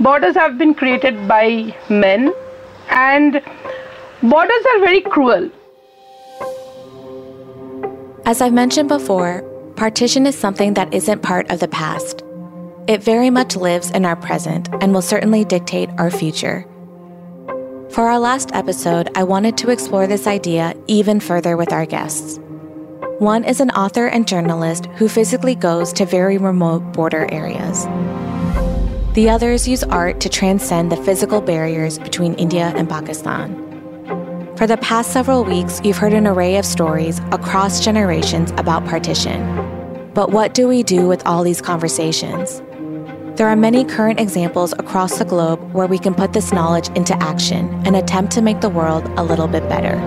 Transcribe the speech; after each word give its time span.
Borders 0.00 0.34
have 0.34 0.58
been 0.58 0.74
created 0.74 1.26
by 1.26 1.74
men 1.88 2.32
and 2.90 3.42
borders 4.22 4.64
are 4.72 4.80
very 4.80 5.00
cruel. 5.00 5.50
As 8.24 8.40
I've 8.40 8.52
mentioned 8.52 8.88
before, 8.88 9.42
partition 9.76 10.26
is 10.26 10.36
something 10.36 10.74
that 10.74 10.92
isn't 10.92 11.22
part 11.22 11.50
of 11.50 11.60
the 11.60 11.68
past. 11.68 12.22
It 12.86 13.02
very 13.02 13.30
much 13.30 13.56
lives 13.56 13.90
in 13.90 14.04
our 14.04 14.16
present 14.16 14.68
and 14.80 14.94
will 14.94 15.02
certainly 15.02 15.44
dictate 15.44 15.90
our 15.98 16.10
future. 16.10 16.66
For 17.90 18.06
our 18.08 18.18
last 18.18 18.50
episode, 18.54 19.10
I 19.14 19.24
wanted 19.24 19.56
to 19.58 19.70
explore 19.70 20.06
this 20.06 20.26
idea 20.26 20.74
even 20.86 21.20
further 21.20 21.56
with 21.56 21.72
our 21.72 21.86
guests. 21.86 22.38
One 23.18 23.44
is 23.44 23.60
an 23.60 23.70
author 23.70 24.06
and 24.06 24.28
journalist 24.28 24.86
who 24.96 25.08
physically 25.08 25.54
goes 25.54 25.92
to 25.94 26.06
very 26.06 26.38
remote 26.38 26.92
border 26.92 27.26
areas. 27.32 27.86
The 29.18 29.30
others 29.30 29.66
use 29.66 29.82
art 29.82 30.20
to 30.20 30.28
transcend 30.28 30.92
the 30.92 30.96
physical 30.96 31.40
barriers 31.40 31.98
between 31.98 32.34
India 32.34 32.72
and 32.76 32.88
Pakistan. 32.88 33.52
For 34.56 34.64
the 34.64 34.76
past 34.76 35.12
several 35.12 35.42
weeks, 35.42 35.80
you've 35.82 35.96
heard 35.96 36.12
an 36.12 36.24
array 36.24 36.56
of 36.56 36.64
stories 36.64 37.18
across 37.32 37.84
generations 37.84 38.52
about 38.58 38.86
partition. 38.86 39.42
But 40.14 40.30
what 40.30 40.54
do 40.54 40.68
we 40.68 40.84
do 40.84 41.08
with 41.08 41.26
all 41.26 41.42
these 41.42 41.60
conversations? 41.60 42.62
There 43.36 43.48
are 43.48 43.56
many 43.56 43.84
current 43.84 44.20
examples 44.20 44.72
across 44.74 45.18
the 45.18 45.24
globe 45.24 45.58
where 45.72 45.88
we 45.88 45.98
can 45.98 46.14
put 46.14 46.32
this 46.32 46.52
knowledge 46.52 46.88
into 46.90 47.20
action 47.20 47.68
and 47.84 47.96
attempt 47.96 48.30
to 48.34 48.40
make 48.40 48.60
the 48.60 48.70
world 48.70 49.04
a 49.18 49.24
little 49.24 49.48
bit 49.48 49.68
better. 49.68 49.98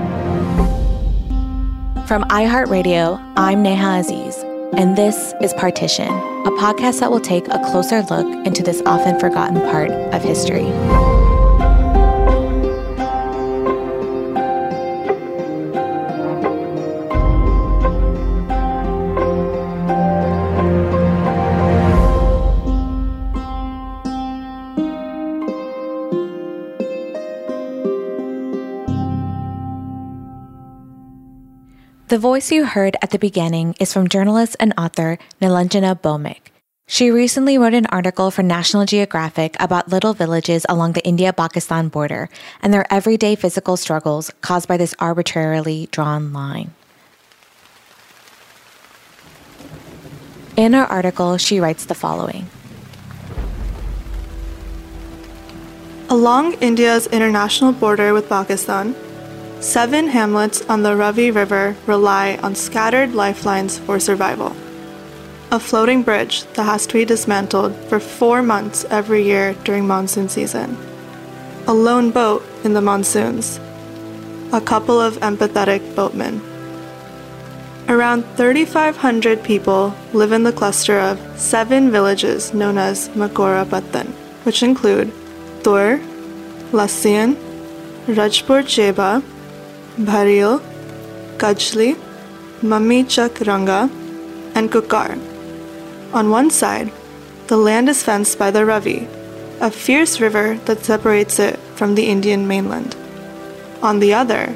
From 2.07 2.23
iHeartRadio, 2.29 3.19
I'm 3.35 3.61
Neha 3.61 3.99
Aziz, 3.99 4.37
and 4.71 4.97
this 4.97 5.33
is 5.41 5.53
Partition 5.55 6.30
a 6.45 6.51
podcast 6.51 6.99
that 7.01 7.11
will 7.11 7.19
take 7.19 7.47
a 7.49 7.59
closer 7.71 8.01
look 8.03 8.25
into 8.47 8.63
this 8.63 8.81
often 8.85 9.19
forgotten 9.19 9.61
part 9.61 9.91
of 9.91 10.23
history. 10.23 10.71
The 32.11 32.17
voice 32.17 32.51
you 32.51 32.65
heard 32.65 32.97
at 33.01 33.11
the 33.11 33.17
beginning 33.17 33.73
is 33.79 33.93
from 33.93 34.09
journalist 34.09 34.57
and 34.59 34.73
author 34.77 35.17
Nilanjana 35.41 35.95
Bhowmick. 36.01 36.51
She 36.85 37.09
recently 37.09 37.57
wrote 37.57 37.73
an 37.73 37.85
article 37.85 38.31
for 38.31 38.43
National 38.43 38.83
Geographic 38.83 39.55
about 39.61 39.87
little 39.87 40.13
villages 40.13 40.65
along 40.67 40.91
the 40.91 41.05
India 41.07 41.31
Pakistan 41.31 41.87
border 41.87 42.27
and 42.61 42.73
their 42.73 42.85
everyday 42.91 43.35
physical 43.35 43.77
struggles 43.77 44.29
caused 44.41 44.67
by 44.67 44.75
this 44.75 44.93
arbitrarily 44.99 45.87
drawn 45.91 46.33
line. 46.33 46.73
In 50.57 50.73
her 50.73 50.83
article, 50.83 51.37
she 51.37 51.61
writes 51.61 51.85
the 51.85 51.95
following 51.95 52.49
Along 56.09 56.55
India's 56.59 57.07
international 57.07 57.71
border 57.71 58.13
with 58.13 58.27
Pakistan, 58.27 58.95
Seven 59.61 60.07
hamlets 60.07 60.63
on 60.69 60.81
the 60.81 60.95
Ravi 60.95 61.29
River 61.29 61.75
rely 61.85 62.39
on 62.41 62.55
scattered 62.55 63.13
lifelines 63.13 63.77
for 63.77 63.99
survival. 63.99 64.55
A 65.51 65.59
floating 65.59 66.01
bridge 66.01 66.45
that 66.53 66.63
has 66.63 66.87
to 66.87 66.93
be 66.95 67.05
dismantled 67.05 67.75
for 67.87 67.99
four 67.99 68.41
months 68.41 68.85
every 68.89 69.21
year 69.21 69.53
during 69.63 69.85
monsoon 69.85 70.29
season. 70.29 70.75
A 71.67 71.73
lone 71.75 72.09
boat 72.09 72.43
in 72.63 72.73
the 72.73 72.81
monsoons. 72.81 73.59
A 74.51 74.59
couple 74.59 74.99
of 74.99 75.19
empathetic 75.19 75.95
boatmen. 75.95 76.41
Around 77.87 78.23
3,500 78.37 79.43
people 79.43 79.93
live 80.11 80.31
in 80.31 80.41
the 80.41 80.51
cluster 80.51 80.99
of 80.99 81.19
seven 81.39 81.91
villages 81.91 82.51
known 82.51 82.79
as 82.79 83.09
Makorapatan, 83.09 84.07
which 84.43 84.63
include 84.63 85.11
Tur, 85.63 86.01
Lassian, 86.71 87.35
Rajpur 88.07 88.67
Cheba, 88.67 89.21
Bharil, 89.97 90.61
Kajli, 91.37 91.97
Mummy 92.61 93.03
Chak 93.03 93.41
Ranga, 93.41 93.89
and 94.55 94.71
Kukar. 94.71 95.19
On 96.13 96.29
one 96.29 96.49
side, 96.49 96.91
the 97.47 97.57
land 97.57 97.89
is 97.89 98.03
fenced 98.03 98.39
by 98.39 98.51
the 98.51 98.65
Ravi, 98.65 99.07
a 99.59 99.69
fierce 99.69 100.21
river 100.21 100.55
that 100.65 100.85
separates 100.85 101.39
it 101.39 101.59
from 101.75 101.95
the 101.95 102.07
Indian 102.07 102.47
mainland. 102.47 102.95
On 103.81 103.99
the 103.99 104.13
other, 104.13 104.55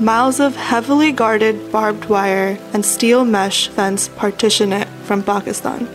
miles 0.00 0.40
of 0.40 0.56
heavily 0.56 1.12
guarded 1.12 1.70
barbed 1.70 2.06
wire 2.06 2.58
and 2.72 2.84
steel 2.84 3.24
mesh 3.24 3.68
fence 3.68 4.08
partition 4.08 4.72
it 4.72 4.88
from 5.04 5.22
Pakistan. 5.22 5.88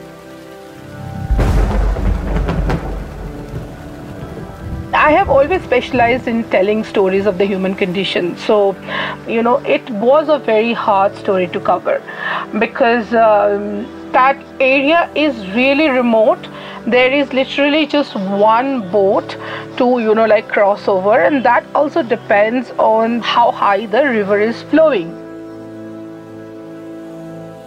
I 5.10 5.14
have 5.14 5.30
always 5.32 5.64
specialized 5.64 6.28
in 6.28 6.44
telling 6.52 6.84
stories 6.84 7.26
of 7.26 7.40
the 7.40 7.46
human 7.46 7.74
condition. 7.74 8.38
So, 8.38 8.76
you 9.28 9.42
know, 9.42 9.58
it 9.76 9.90
was 9.90 10.30
a 10.30 10.38
very 10.38 10.72
hard 10.72 11.16
story 11.16 11.48
to 11.48 11.60
cover 11.60 11.96
because 12.60 13.12
um, 13.16 13.88
that 14.12 14.38
area 14.60 15.10
is 15.16 15.36
really 15.56 15.90
remote. 15.90 16.48
There 16.86 17.12
is 17.12 17.34
literally 17.34 17.88
just 17.88 18.14
one 18.16 18.92
boat 18.92 19.36
to, 19.78 19.98
you 20.00 20.14
know, 20.14 20.28
like 20.28 20.48
cross 20.48 20.88
over, 20.88 21.20
and 21.20 21.44
that 21.44 21.66
also 21.74 22.04
depends 22.04 22.70
on 22.78 23.20
how 23.22 23.50
high 23.50 23.88
the 23.88 24.04
river 24.04 24.40
is 24.40 24.62
flowing. 24.62 25.19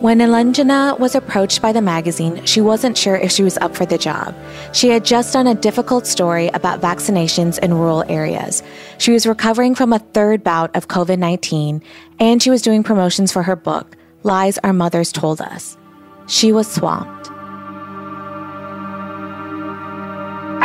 When 0.03 0.19
Nilanjana 0.19 0.99
was 0.99 1.15
approached 1.15 1.63
by 1.63 1.71
the 1.71 1.81
magazine, 1.81 2.45
she 2.45 2.61
wasn't 2.61 2.99
sure 2.99 3.15
if 3.15 3.31
she 3.31 3.45
was 3.45 3.57
up 3.59 3.77
for 3.77 3.87
the 3.87 3.97
job. 3.97 4.35
She 4.73 4.89
had 4.89 5.05
just 5.05 5.33
done 5.33 5.47
a 5.47 5.55
difficult 5.55 6.09
story 6.09 6.49
about 6.49 6.81
vaccinations 6.81 7.61
in 7.61 7.73
rural 7.73 8.03
areas. 8.09 8.65
She 8.99 9.13
was 9.13 9.29
recovering 9.29 9.77
from 9.77 9.93
a 9.93 10.01
third 10.01 10.43
bout 10.43 10.75
of 10.75 10.89
COVID 10.89 11.21
19, 11.21 11.81
and 12.19 12.43
she 12.43 12.51
was 12.51 12.63
doing 12.63 12.83
promotions 12.83 13.31
for 13.31 13.45
her 13.45 13.55
book, 13.55 13.97
Lies 14.25 14.59
Our 14.65 14.73
Mothers 14.73 15.13
Told 15.13 15.41
Us. 15.41 15.79
She 16.27 16.51
was 16.51 16.67
swamped. 16.67 17.31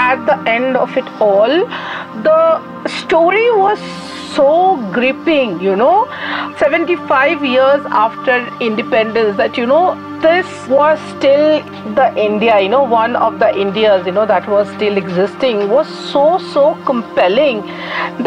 At 0.09 0.25
the 0.25 0.38
end 0.50 0.77
of 0.77 0.98
it 0.98 1.07
all, 1.19 1.54
the 2.27 2.88
story 2.88 3.51
was 3.51 3.80
so 4.33 4.77
gripping, 4.94 5.59
you 5.59 5.75
know, 5.75 6.07
75 6.57 7.44
years 7.44 7.86
after 7.88 8.36
independence, 8.62 9.38
that, 9.38 9.57
you 9.57 9.65
know, 9.65 9.95
this 10.21 10.45
was 10.68 11.00
still 11.18 11.62
the 11.95 12.13
India, 12.18 12.59
you 12.59 12.69
know, 12.69 12.83
one 12.83 13.15
of 13.15 13.39
the 13.39 13.50
Indias, 13.56 14.06
you 14.06 14.12
know, 14.12 14.25
that 14.25 14.48
was 14.48 14.68
still 14.75 14.98
existing, 14.98 15.69
was 15.69 15.88
so, 16.12 16.38
so 16.53 16.75
compelling 16.86 17.62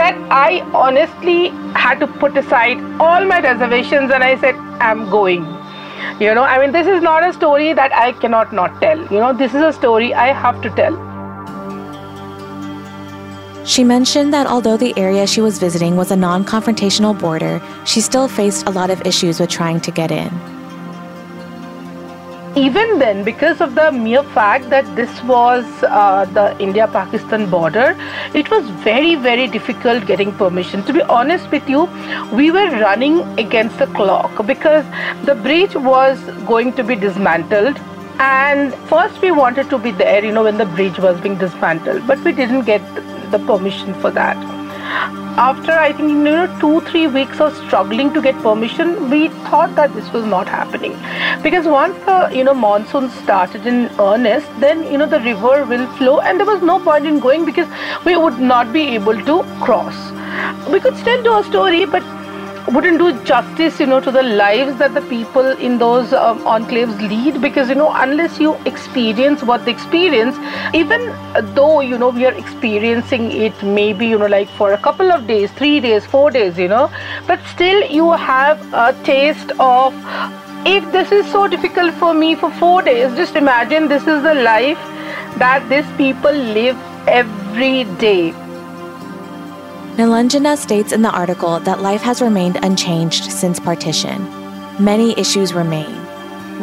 that 0.01 0.17
I 0.31 0.61
honestly 0.75 1.49
had 1.75 2.01
to 2.01 2.07
put 2.07 2.37
aside 2.37 2.79
all 3.01 3.25
my 3.25 3.41
reservations 3.41 4.11
and 4.11 4.23
I 4.23 4.39
said, 4.39 4.57
I'm 4.81 5.09
going. 5.11 5.45
You 6.21 6.35
know, 6.35 6.43
I 6.43 6.59
mean, 6.59 6.73
this 6.73 6.87
is 6.87 7.03
not 7.03 7.27
a 7.27 7.33
story 7.33 7.73
that 7.73 7.95
I 7.95 8.13
cannot 8.13 8.53
not 8.53 8.81
tell. 8.81 8.99
You 8.99 9.21
know, 9.21 9.33
this 9.33 9.55
is 9.55 9.63
a 9.63 9.73
story 9.73 10.13
I 10.15 10.33
have 10.33 10.61
to 10.63 10.71
tell. 10.71 11.10
She 13.65 13.85
mentioned 13.85 14.33
that 14.33 14.47
although 14.47 14.79
the 14.79 14.97
area 14.99 15.27
she 15.27 15.43
was 15.43 15.59
visiting 15.59 15.97
was 15.97 16.11
a 16.11 16.17
non 16.17 16.45
confrontational 16.45 17.19
border, 17.19 17.61
she 17.85 18.01
still 18.01 18.27
faced 18.27 18.67
a 18.67 18.71
lot 18.71 18.89
of 18.89 19.07
issues 19.07 19.39
with 19.39 19.51
trying 19.51 19.81
to 19.83 19.91
get 19.91 20.11
in. 20.11 20.31
Even 22.57 22.99
then, 22.99 23.23
because 23.23 23.61
of 23.61 23.77
the 23.77 23.93
mere 23.93 24.25
fact 24.25 24.71
that 24.71 24.85
this 24.97 25.23
was 25.23 25.65
uh, 25.85 26.25
the 26.33 26.59
India 26.59 26.89
Pakistan 26.89 27.49
border, 27.49 27.97
it 28.35 28.51
was 28.51 28.69
very, 28.89 29.15
very 29.15 29.47
difficult 29.47 30.05
getting 30.07 30.33
permission. 30.33 30.83
To 30.87 30.93
be 30.93 31.03
honest 31.03 31.49
with 31.53 31.69
you, 31.69 31.85
we 32.33 32.51
were 32.51 32.69
running 32.81 33.21
against 33.39 33.79
the 33.79 33.87
clock 33.89 34.47
because 34.47 34.85
the 35.27 35.37
bridge 35.37 35.77
was 35.77 36.19
going 36.47 36.73
to 36.73 36.83
be 36.83 36.97
dismantled 36.97 37.79
and 38.19 38.75
first 38.89 39.21
we 39.23 39.31
wanted 39.31 39.71
to 39.71 39.79
be 39.79 39.91
there 39.93 40.23
you 40.23 40.31
know 40.31 40.43
when 40.45 40.59
the 40.59 40.67
bridge 40.67 40.99
was 40.99 41.19
being 41.23 41.39
dismantled 41.39 42.07
but 42.07 42.19
we 42.23 42.33
didn't 42.33 42.67
get 42.67 42.83
the 43.31 43.39
permission 43.41 43.95
for 43.95 44.11
that. 44.11 44.37
After 45.39 45.73
I 45.73 45.93
think 45.93 46.11
you 46.11 46.23
know 46.25 46.59
two 46.61 46.81
three 46.89 47.07
weeks 47.07 47.41
of 47.41 47.57
struggling 47.57 48.13
to 48.15 48.21
get 48.21 48.37
permission, 48.43 49.09
we 49.09 49.29
thought 49.49 49.75
that 49.77 49.95
this 49.95 50.13
was 50.13 50.25
not 50.27 50.49
happening, 50.49 50.97
because 51.45 51.67
once 51.67 51.97
the 52.05 52.29
you 52.35 52.45
know 52.45 52.55
monsoon 52.55 53.09
started 53.11 53.67
in 53.67 53.89
earnest, 53.99 54.49
then 54.61 54.83
you 54.93 54.99
know 54.99 55.07
the 55.07 55.21
river 55.21 55.65
will 55.65 55.87
flow, 55.99 56.21
and 56.21 56.41
there 56.41 56.47
was 56.47 56.63
no 56.63 56.81
point 56.81 57.07
in 57.07 57.21
going 57.21 57.45
because 57.45 57.69
we 58.05 58.17
would 58.17 58.41
not 58.41 58.73
be 58.73 58.83
able 59.01 59.23
to 59.31 59.43
cross. 59.67 60.01
We 60.69 60.81
could 60.81 60.97
still 60.97 61.23
do 61.23 61.37
a 61.39 61.45
story, 61.45 61.85
but 61.85 62.03
wouldn't 62.69 62.99
do 62.99 63.13
justice, 63.25 63.81
you 63.81 63.87
know, 63.87 64.01
to 64.01 64.11
the 64.11 64.23
lives 64.23 64.77
that 64.79 64.95
the 64.95 65.01
people 65.03 65.47
in 65.69 65.79
those 65.79 66.13
um, 66.13 66.39
enclaves 66.41 66.97
lead 67.09 67.41
because, 67.41 67.69
you 67.69 67.75
know, 67.75 67.93
unless 67.95 68.39
you 68.39 68.55
experience 68.67 69.43
what 69.43 69.65
they 69.65 69.71
experience, 69.71 70.37
even 70.75 71.01
though, 71.55 71.81
you 71.81 71.99
know, 71.99 72.11
we 72.11 72.27
are 72.27 72.33
experiencing 72.33 73.31
it 73.33 73.63
maybe, 73.63 74.07
you 74.07 74.19
know, 74.19 74.27
like 74.27 74.49
for 74.51 74.73
a 74.73 74.79
couple 74.79 75.11
of 75.11 75.27
days, 75.27 75.51
three 75.53 75.81
days, 75.81 76.05
four 76.05 76.31
days, 76.31 76.59
you 76.59 76.69
know, 76.69 76.91
but 77.27 77.41
still 77.47 77.83
you 77.91 78.13
have 78.13 78.61
a 78.75 78.93
taste 79.05 79.53
of 79.59 79.95
if 80.67 80.93
this 80.93 81.11
is 81.11 81.27
so 81.33 81.49
difficult 81.49 81.95
for 81.95 82.13
me 82.13 82.35
for 82.35 82.51
four 82.53 82.83
days, 82.83 83.15
just 83.17 83.35
imagine 83.35 83.89
this 83.89 84.03
is 84.03 84.23
the 84.23 84.35
life 84.35 84.79
that 85.39 85.67
these 85.71 85.91
people 85.97 86.33
live 86.33 86.77
every 87.09 87.85
day. 87.99 88.35
Nilanjana 90.01 90.57
states 90.57 90.93
in 90.93 91.03
the 91.03 91.11
article 91.11 91.61
that 91.61 91.83
life 91.83 92.01
has 92.01 92.23
remained 92.23 92.57
unchanged 92.65 93.31
since 93.31 93.61
partition. 93.61 94.25
Many 94.83 95.13
issues 95.21 95.53
remain. 95.53 95.95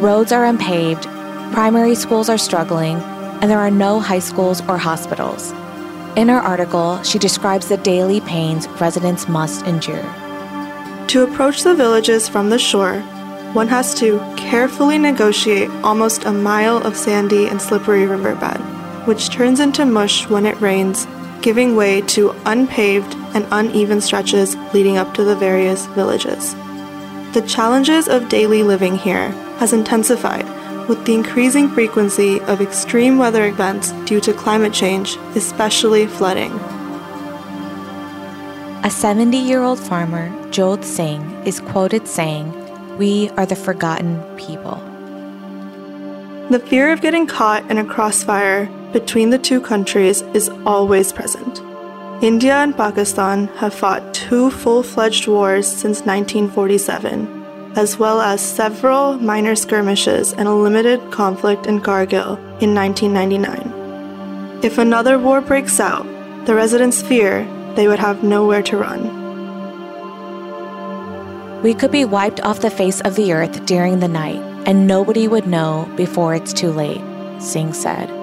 Roads 0.00 0.32
are 0.32 0.44
unpaved, 0.44 1.04
primary 1.52 1.94
schools 1.94 2.28
are 2.28 2.36
struggling, 2.36 2.96
and 2.96 3.48
there 3.48 3.60
are 3.60 3.70
no 3.70 4.00
high 4.00 4.18
schools 4.18 4.60
or 4.62 4.76
hospitals. 4.76 5.52
In 6.16 6.28
her 6.28 6.40
article, 6.40 7.00
she 7.04 7.20
describes 7.20 7.68
the 7.68 7.76
daily 7.76 8.20
pains 8.22 8.66
residents 8.80 9.28
must 9.28 9.64
endure. 9.66 10.02
To 11.06 11.22
approach 11.22 11.62
the 11.62 11.76
villages 11.76 12.28
from 12.28 12.50
the 12.50 12.58
shore, 12.58 13.02
one 13.52 13.68
has 13.68 13.94
to 14.00 14.18
carefully 14.36 14.98
negotiate 14.98 15.70
almost 15.84 16.24
a 16.24 16.32
mile 16.32 16.78
of 16.78 16.96
sandy 16.96 17.46
and 17.46 17.62
slippery 17.62 18.04
riverbed, 18.04 18.58
which 19.06 19.30
turns 19.30 19.60
into 19.60 19.86
mush 19.86 20.28
when 20.28 20.44
it 20.44 20.60
rains 20.60 21.06
giving 21.42 21.76
way 21.76 22.00
to 22.02 22.34
unpaved 22.46 23.14
and 23.34 23.46
uneven 23.50 24.00
stretches 24.00 24.56
leading 24.74 24.96
up 24.96 25.14
to 25.14 25.24
the 25.24 25.36
various 25.36 25.86
villages. 25.88 26.54
The 27.34 27.44
challenges 27.46 28.08
of 28.08 28.28
daily 28.28 28.62
living 28.62 28.96
here 28.96 29.30
has 29.58 29.72
intensified 29.72 30.46
with 30.88 31.04
the 31.04 31.14
increasing 31.14 31.68
frequency 31.68 32.40
of 32.42 32.60
extreme 32.60 33.18
weather 33.18 33.46
events 33.46 33.92
due 34.06 34.20
to 34.22 34.32
climate 34.32 34.72
change, 34.72 35.16
especially 35.36 36.06
flooding. 36.06 36.52
A 38.84 38.90
70 38.90 39.36
year 39.36 39.62
old 39.62 39.78
farmer, 39.78 40.30
Jodh 40.50 40.82
Singh, 40.82 41.22
is 41.44 41.60
quoted 41.60 42.08
saying, 42.08 42.46
We 42.96 43.28
are 43.30 43.44
the 43.44 43.56
forgotten 43.56 44.22
people. 44.36 44.76
The 46.48 46.60
fear 46.60 46.90
of 46.90 47.02
getting 47.02 47.26
caught 47.26 47.70
in 47.70 47.76
a 47.76 47.84
crossfire 47.84 48.70
between 48.92 49.30
the 49.30 49.38
two 49.38 49.60
countries 49.60 50.22
is 50.34 50.48
always 50.64 51.12
present. 51.12 51.60
India 52.22 52.54
and 52.54 52.76
Pakistan 52.76 53.46
have 53.58 53.72
fought 53.72 54.12
two 54.12 54.50
full 54.50 54.82
fledged 54.82 55.28
wars 55.28 55.68
since 55.68 56.00
1947, 56.00 57.74
as 57.76 57.96
well 57.96 58.20
as 58.20 58.40
several 58.40 59.14
minor 59.18 59.54
skirmishes 59.54 60.32
and 60.32 60.48
a 60.48 60.52
limited 60.52 61.00
conflict 61.12 61.66
in 61.66 61.80
Kargil 61.80 62.36
in 62.60 62.74
1999. 62.74 64.64
If 64.64 64.78
another 64.78 65.18
war 65.18 65.40
breaks 65.40 65.78
out, 65.78 66.04
the 66.46 66.56
residents 66.56 67.00
fear 67.02 67.46
they 67.76 67.86
would 67.86 68.00
have 68.00 68.24
nowhere 68.24 68.62
to 68.62 68.76
run. 68.76 69.16
We 71.62 71.74
could 71.74 71.92
be 71.92 72.04
wiped 72.04 72.40
off 72.40 72.60
the 72.60 72.70
face 72.70 73.00
of 73.02 73.14
the 73.14 73.32
earth 73.32 73.64
during 73.64 74.00
the 74.00 74.08
night, 74.08 74.40
and 74.66 74.88
nobody 74.88 75.28
would 75.28 75.46
know 75.46 75.88
before 75.96 76.34
it's 76.34 76.52
too 76.52 76.72
late, 76.72 77.00
Singh 77.40 77.72
said. 77.72 78.17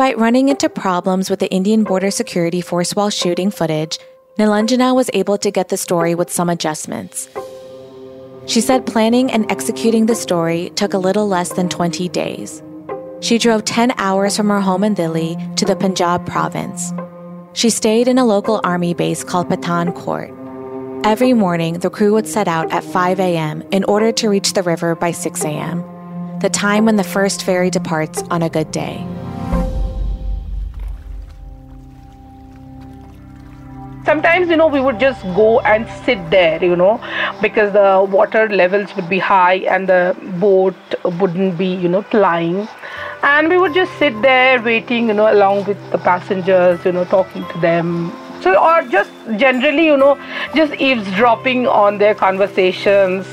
Despite 0.00 0.18
running 0.18 0.48
into 0.48 0.70
problems 0.70 1.28
with 1.28 1.40
the 1.40 1.50
Indian 1.50 1.84
Border 1.84 2.10
Security 2.10 2.62
Force 2.62 2.96
while 2.96 3.10
shooting 3.10 3.50
footage, 3.50 3.98
Nilanjana 4.38 4.94
was 4.94 5.10
able 5.12 5.36
to 5.36 5.50
get 5.50 5.68
the 5.68 5.76
story 5.76 6.14
with 6.14 6.32
some 6.32 6.48
adjustments. 6.48 7.28
She 8.46 8.62
said 8.62 8.86
planning 8.86 9.30
and 9.30 9.44
executing 9.52 10.06
the 10.06 10.14
story 10.14 10.70
took 10.70 10.94
a 10.94 10.98
little 10.98 11.28
less 11.28 11.52
than 11.52 11.68
20 11.68 12.08
days. 12.08 12.62
She 13.20 13.36
drove 13.36 13.66
10 13.66 13.92
hours 13.98 14.38
from 14.38 14.48
her 14.48 14.62
home 14.62 14.84
in 14.84 14.94
Delhi 14.94 15.36
to 15.56 15.66
the 15.66 15.76
Punjab 15.76 16.24
province. 16.24 16.94
She 17.52 17.68
stayed 17.68 18.08
in 18.08 18.16
a 18.16 18.24
local 18.24 18.62
army 18.64 18.94
base 18.94 19.22
called 19.22 19.50
Pathankot. 19.50 21.04
Every 21.04 21.34
morning, 21.34 21.80
the 21.80 21.90
crew 21.90 22.14
would 22.14 22.26
set 22.26 22.48
out 22.48 22.72
at 22.72 22.84
5 22.84 23.20
a.m. 23.20 23.62
in 23.70 23.84
order 23.84 24.12
to 24.12 24.30
reach 24.30 24.54
the 24.54 24.62
river 24.62 24.94
by 24.94 25.10
6 25.10 25.44
a.m., 25.44 25.84
the 26.40 26.48
time 26.48 26.86
when 26.86 26.96
the 26.96 27.04
first 27.04 27.42
ferry 27.42 27.68
departs 27.68 28.22
on 28.30 28.42
a 28.42 28.48
good 28.48 28.70
day. 28.70 29.06
Sometimes 34.04 34.48
you 34.48 34.56
know 34.56 34.66
we 34.66 34.80
would 34.80 34.98
just 34.98 35.22
go 35.38 35.60
and 35.60 35.86
sit 36.04 36.18
there 36.30 36.62
you 36.64 36.74
know 36.76 36.92
because 37.42 37.72
the 37.72 37.88
water 38.16 38.48
levels 38.48 38.94
would 38.96 39.08
be 39.08 39.18
high 39.18 39.56
and 39.74 39.88
the 39.88 40.16
boat 40.44 40.74
wouldn't 41.20 41.58
be 41.58 41.66
you 41.74 41.88
know 41.88 42.02
plying 42.02 42.66
and 43.22 43.48
we 43.48 43.58
would 43.58 43.74
just 43.74 43.92
sit 43.98 44.20
there 44.22 44.60
waiting 44.62 45.08
you 45.08 45.14
know 45.14 45.30
along 45.32 45.64
with 45.64 45.78
the 45.90 45.98
passengers 45.98 46.82
you 46.84 46.92
know 46.92 47.04
talking 47.04 47.46
to 47.48 47.58
them 47.60 48.12
so 48.42 48.56
or 48.58 48.82
just 48.82 49.10
generally 49.36 49.86
you 49.86 49.96
know 49.96 50.18
just 50.54 50.74
eavesdropping 50.74 51.66
on 51.66 51.98
their 51.98 52.14
conversations. 52.14 53.26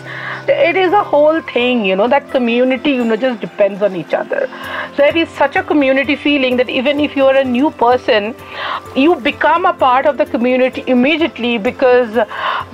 It 0.49 0.77
is 0.77 0.93
a 0.93 1.03
whole 1.03 1.41
thing 1.41 1.85
you 1.85 1.95
know 1.95 2.07
that 2.07 2.29
community 2.31 2.91
you 2.91 3.03
know 3.03 3.15
just 3.15 3.41
depends 3.41 3.81
on 3.81 3.95
each 3.95 4.13
other. 4.13 4.49
There 4.95 5.15
is 5.15 5.29
such 5.29 5.55
a 5.55 5.63
community 5.63 6.15
feeling 6.15 6.57
that 6.57 6.69
even 6.69 6.99
if 6.99 7.15
you 7.15 7.25
are 7.25 7.35
a 7.35 7.43
new 7.43 7.71
person 7.71 8.35
you 8.95 9.15
become 9.15 9.65
a 9.65 9.73
part 9.73 10.05
of 10.05 10.17
the 10.17 10.25
community 10.25 10.83
immediately 10.87 11.57
because 11.57 12.13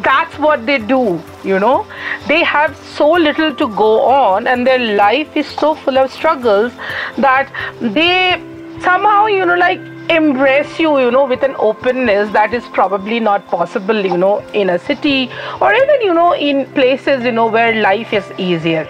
that's 0.09 0.37
what 0.39 0.65
they 0.65 0.77
do 0.77 1.21
you 1.43 1.59
know. 1.59 1.85
They 2.27 2.43
have 2.43 2.75
so 2.77 3.11
little 3.11 3.53
to 3.55 3.67
go 3.75 4.01
on 4.01 4.47
and 4.47 4.65
their 4.65 4.95
life 4.95 5.35
is 5.35 5.47
so 5.47 5.75
full 5.75 5.97
of 5.97 6.11
struggles 6.11 6.71
that 7.17 7.51
they 7.81 8.41
somehow 8.81 9.25
you 9.27 9.45
know 9.45 9.55
like 9.55 9.92
embrace 10.09 10.79
you 10.79 10.99
you 10.99 11.11
know 11.11 11.25
with 11.25 11.43
an 11.43 11.55
openness 11.57 12.31
that 12.31 12.53
is 12.53 12.63
probably 12.73 13.19
not 13.19 13.45
possible 13.47 14.05
you 14.05 14.17
know 14.17 14.39
in 14.53 14.69
a 14.69 14.79
city 14.79 15.29
or 15.61 15.73
even 15.73 16.01
you 16.01 16.13
know 16.13 16.33
in 16.33 16.65
places 16.73 17.23
you 17.23 17.31
know 17.31 17.47
where 17.47 17.81
life 17.81 18.13
is 18.13 18.25
easier 18.37 18.87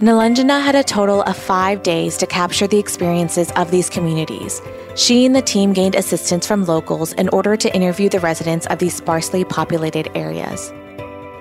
Nilanjana 0.00 0.60
had 0.60 0.74
a 0.74 0.82
total 0.82 1.22
of 1.22 1.36
five 1.36 1.82
days 1.82 2.18
to 2.18 2.26
capture 2.26 2.66
the 2.66 2.78
experiences 2.78 3.50
of 3.52 3.70
these 3.70 3.88
communities. 3.88 4.60
She 4.96 5.24
and 5.24 5.34
the 5.34 5.40
team 5.40 5.72
gained 5.72 5.94
assistance 5.94 6.46
from 6.46 6.66
locals 6.66 7.14
in 7.14 7.28
order 7.30 7.56
to 7.56 7.74
interview 7.74 8.10
the 8.10 8.20
residents 8.20 8.66
of 8.66 8.80
these 8.80 8.94
sparsely 8.94 9.44
populated 9.44 10.10
areas. 10.14 10.70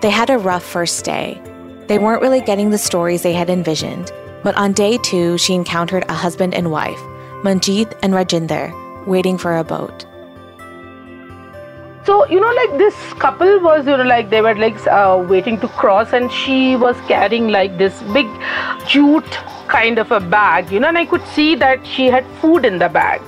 They 0.02 0.12
had 0.12 0.30
a 0.30 0.38
rough 0.38 0.64
first 0.64 1.04
day. 1.04 1.42
They 1.88 2.00
weren't 2.00 2.22
really 2.22 2.40
getting 2.40 2.70
the 2.70 2.78
stories 2.78 3.24
they 3.24 3.34
had 3.34 3.50
envisioned, 3.50 4.12
but 4.44 4.56
on 4.56 4.74
day 4.74 4.98
two, 4.98 5.38
she 5.38 5.54
encountered 5.54 6.06
a 6.10 6.14
husband 6.14 6.54
and 6.54 6.72
wife, 6.72 7.00
Manjeet 7.44 7.98
and 8.04 8.14
Rajinder, 8.14 8.72
waiting 9.08 9.38
for 9.38 9.58
a 9.58 9.64
boat. 9.64 10.06
So, 12.06 12.28
you 12.28 12.40
know, 12.40 12.52
like 12.52 12.78
this 12.78 12.96
couple 13.14 13.60
was, 13.62 13.86
you 13.86 13.96
know, 13.96 14.04
like 14.04 14.30
they 14.30 14.42
were 14.42 14.56
like 14.56 14.76
uh, 14.88 15.26
waiting 15.30 15.60
to 15.62 15.70
cross, 15.70 16.12
and 16.12 16.30
she 16.32 16.76
was 16.76 16.98
carrying 17.08 17.48
like 17.48 17.78
this 17.78 18.02
big 18.14 18.28
jute 18.86 19.40
kind 19.68 19.98
of 19.98 20.12
a 20.12 20.20
bag, 20.20 20.70
you 20.70 20.80
know, 20.82 20.90
and 20.90 20.98
I 20.98 21.06
could 21.06 21.26
see 21.28 21.56
that 21.56 21.88
she 21.88 22.08
had 22.08 22.26
food 22.42 22.66
in 22.66 22.78
the 22.78 22.90
bag. 22.90 23.22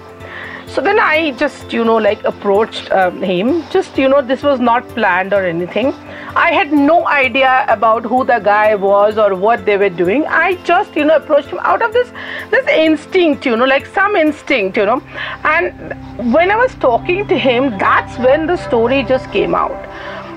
So 0.76 0.82
then 0.82 1.00
I 1.00 1.32
just, 1.32 1.72
you 1.72 1.86
know, 1.86 1.96
like 1.96 2.22
approached 2.26 2.92
um, 2.92 3.22
him. 3.22 3.64
Just, 3.70 3.98
you 3.98 4.10
know, 4.10 4.22
this 4.22 4.44
was 4.44 4.60
not 4.60 4.86
planned 4.90 5.32
or 5.32 5.46
anything. 5.46 5.94
I 6.36 6.52
had 6.52 6.74
no 6.74 7.08
idea 7.08 7.66
about 7.70 8.04
who 8.04 8.26
the 8.26 8.40
guy 8.40 8.76
was 8.76 9.18
or 9.18 9.36
what 9.36 9.66
they 9.66 9.78
were 9.78 9.90
doing. 9.90 10.26
I 10.28 10.56
just, 10.66 10.94
you 10.98 11.06
know, 11.06 11.16
approached 11.16 11.48
him 11.48 11.60
out 11.62 11.82
of 11.82 11.94
this 11.94 12.12
this 12.52 12.68
instinct, 12.68 13.46
you 13.46 13.56
know, 13.56 13.64
like 13.64 13.86
some 13.86 14.18
instinct, 14.18 14.76
you 14.76 14.86
know. 14.86 15.02
And 15.46 15.96
when 16.34 16.52
I 16.52 16.58
was 16.58 16.76
talking 16.76 17.26
to 17.30 17.40
him, 17.40 17.78
that's 17.78 18.20
when 18.20 18.46
the 18.46 18.58
story 18.58 19.04
just 19.04 19.32
came 19.32 19.56
out. 19.56 19.88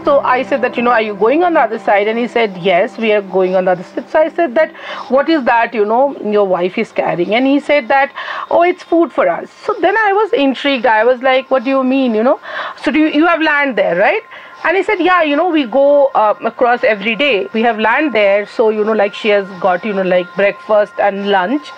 So 0.05 0.21
I 0.21 0.43
said 0.43 0.63
that, 0.63 0.77
you 0.77 0.83
know, 0.83 0.91
are 0.91 1.03
you 1.03 1.15
going 1.15 1.45
on 1.45 1.55
the 1.55 1.61
other 1.61 1.79
side? 1.79 2.09
And 2.09 2.19
he 2.19 2.27
said, 2.27 2.57
yes, 2.57 2.97
we 2.97 3.13
are 3.13 3.21
going 3.21 3.55
on 3.55 3.67
the 3.67 3.73
other 3.73 3.83
side. 3.83 4.09
So 4.11 4.19
I 4.21 4.29
said 4.31 4.55
that, 4.55 4.75
what 5.09 5.29
is 5.29 5.45
that, 5.45 5.75
you 5.75 5.85
know, 5.85 6.17
your 6.21 6.47
wife 6.47 6.79
is 6.79 6.93
carrying? 6.93 7.35
And 7.35 7.47
he 7.47 7.61
said 7.61 7.89
that, 7.89 8.13
oh, 8.51 8.63
it's 8.63 8.83
food 8.83 9.13
for 9.13 9.29
us. 9.29 9.51
So 9.67 9.75
then 9.81 9.97
I 9.97 10.13
was 10.13 10.33
intrigued. 10.33 10.87
I 10.87 11.05
was 11.05 11.21
like, 11.21 11.51
what 11.51 11.65
do 11.65 11.71
you 11.71 11.85
mean, 11.85 12.15
you 12.15 12.23
know? 12.23 12.41
So 12.83 12.91
do 12.91 12.99
you, 12.99 13.09
you 13.09 13.27
have 13.27 13.43
land 13.43 13.77
there, 13.77 13.97
right? 13.97 14.23
And 14.65 14.77
he 14.77 14.83
said, 14.83 14.99
yeah, 14.99 15.23
you 15.23 15.37
know, 15.37 15.49
we 15.49 15.65
go 15.65 16.07
uh, 16.15 16.35
across 16.45 16.83
every 16.83 17.15
day. 17.15 17.49
We 17.55 17.63
have 17.63 17.79
land 17.79 18.13
there. 18.13 18.45
So, 18.47 18.71
you 18.71 18.85
know, 18.85 18.93
like 18.93 19.15
she 19.15 19.29
has 19.29 19.49
got, 19.61 19.85
you 19.85 19.93
know, 19.93 20.03
like 20.03 20.33
breakfast 20.35 20.95
and 20.99 21.31
lunch. 21.31 21.71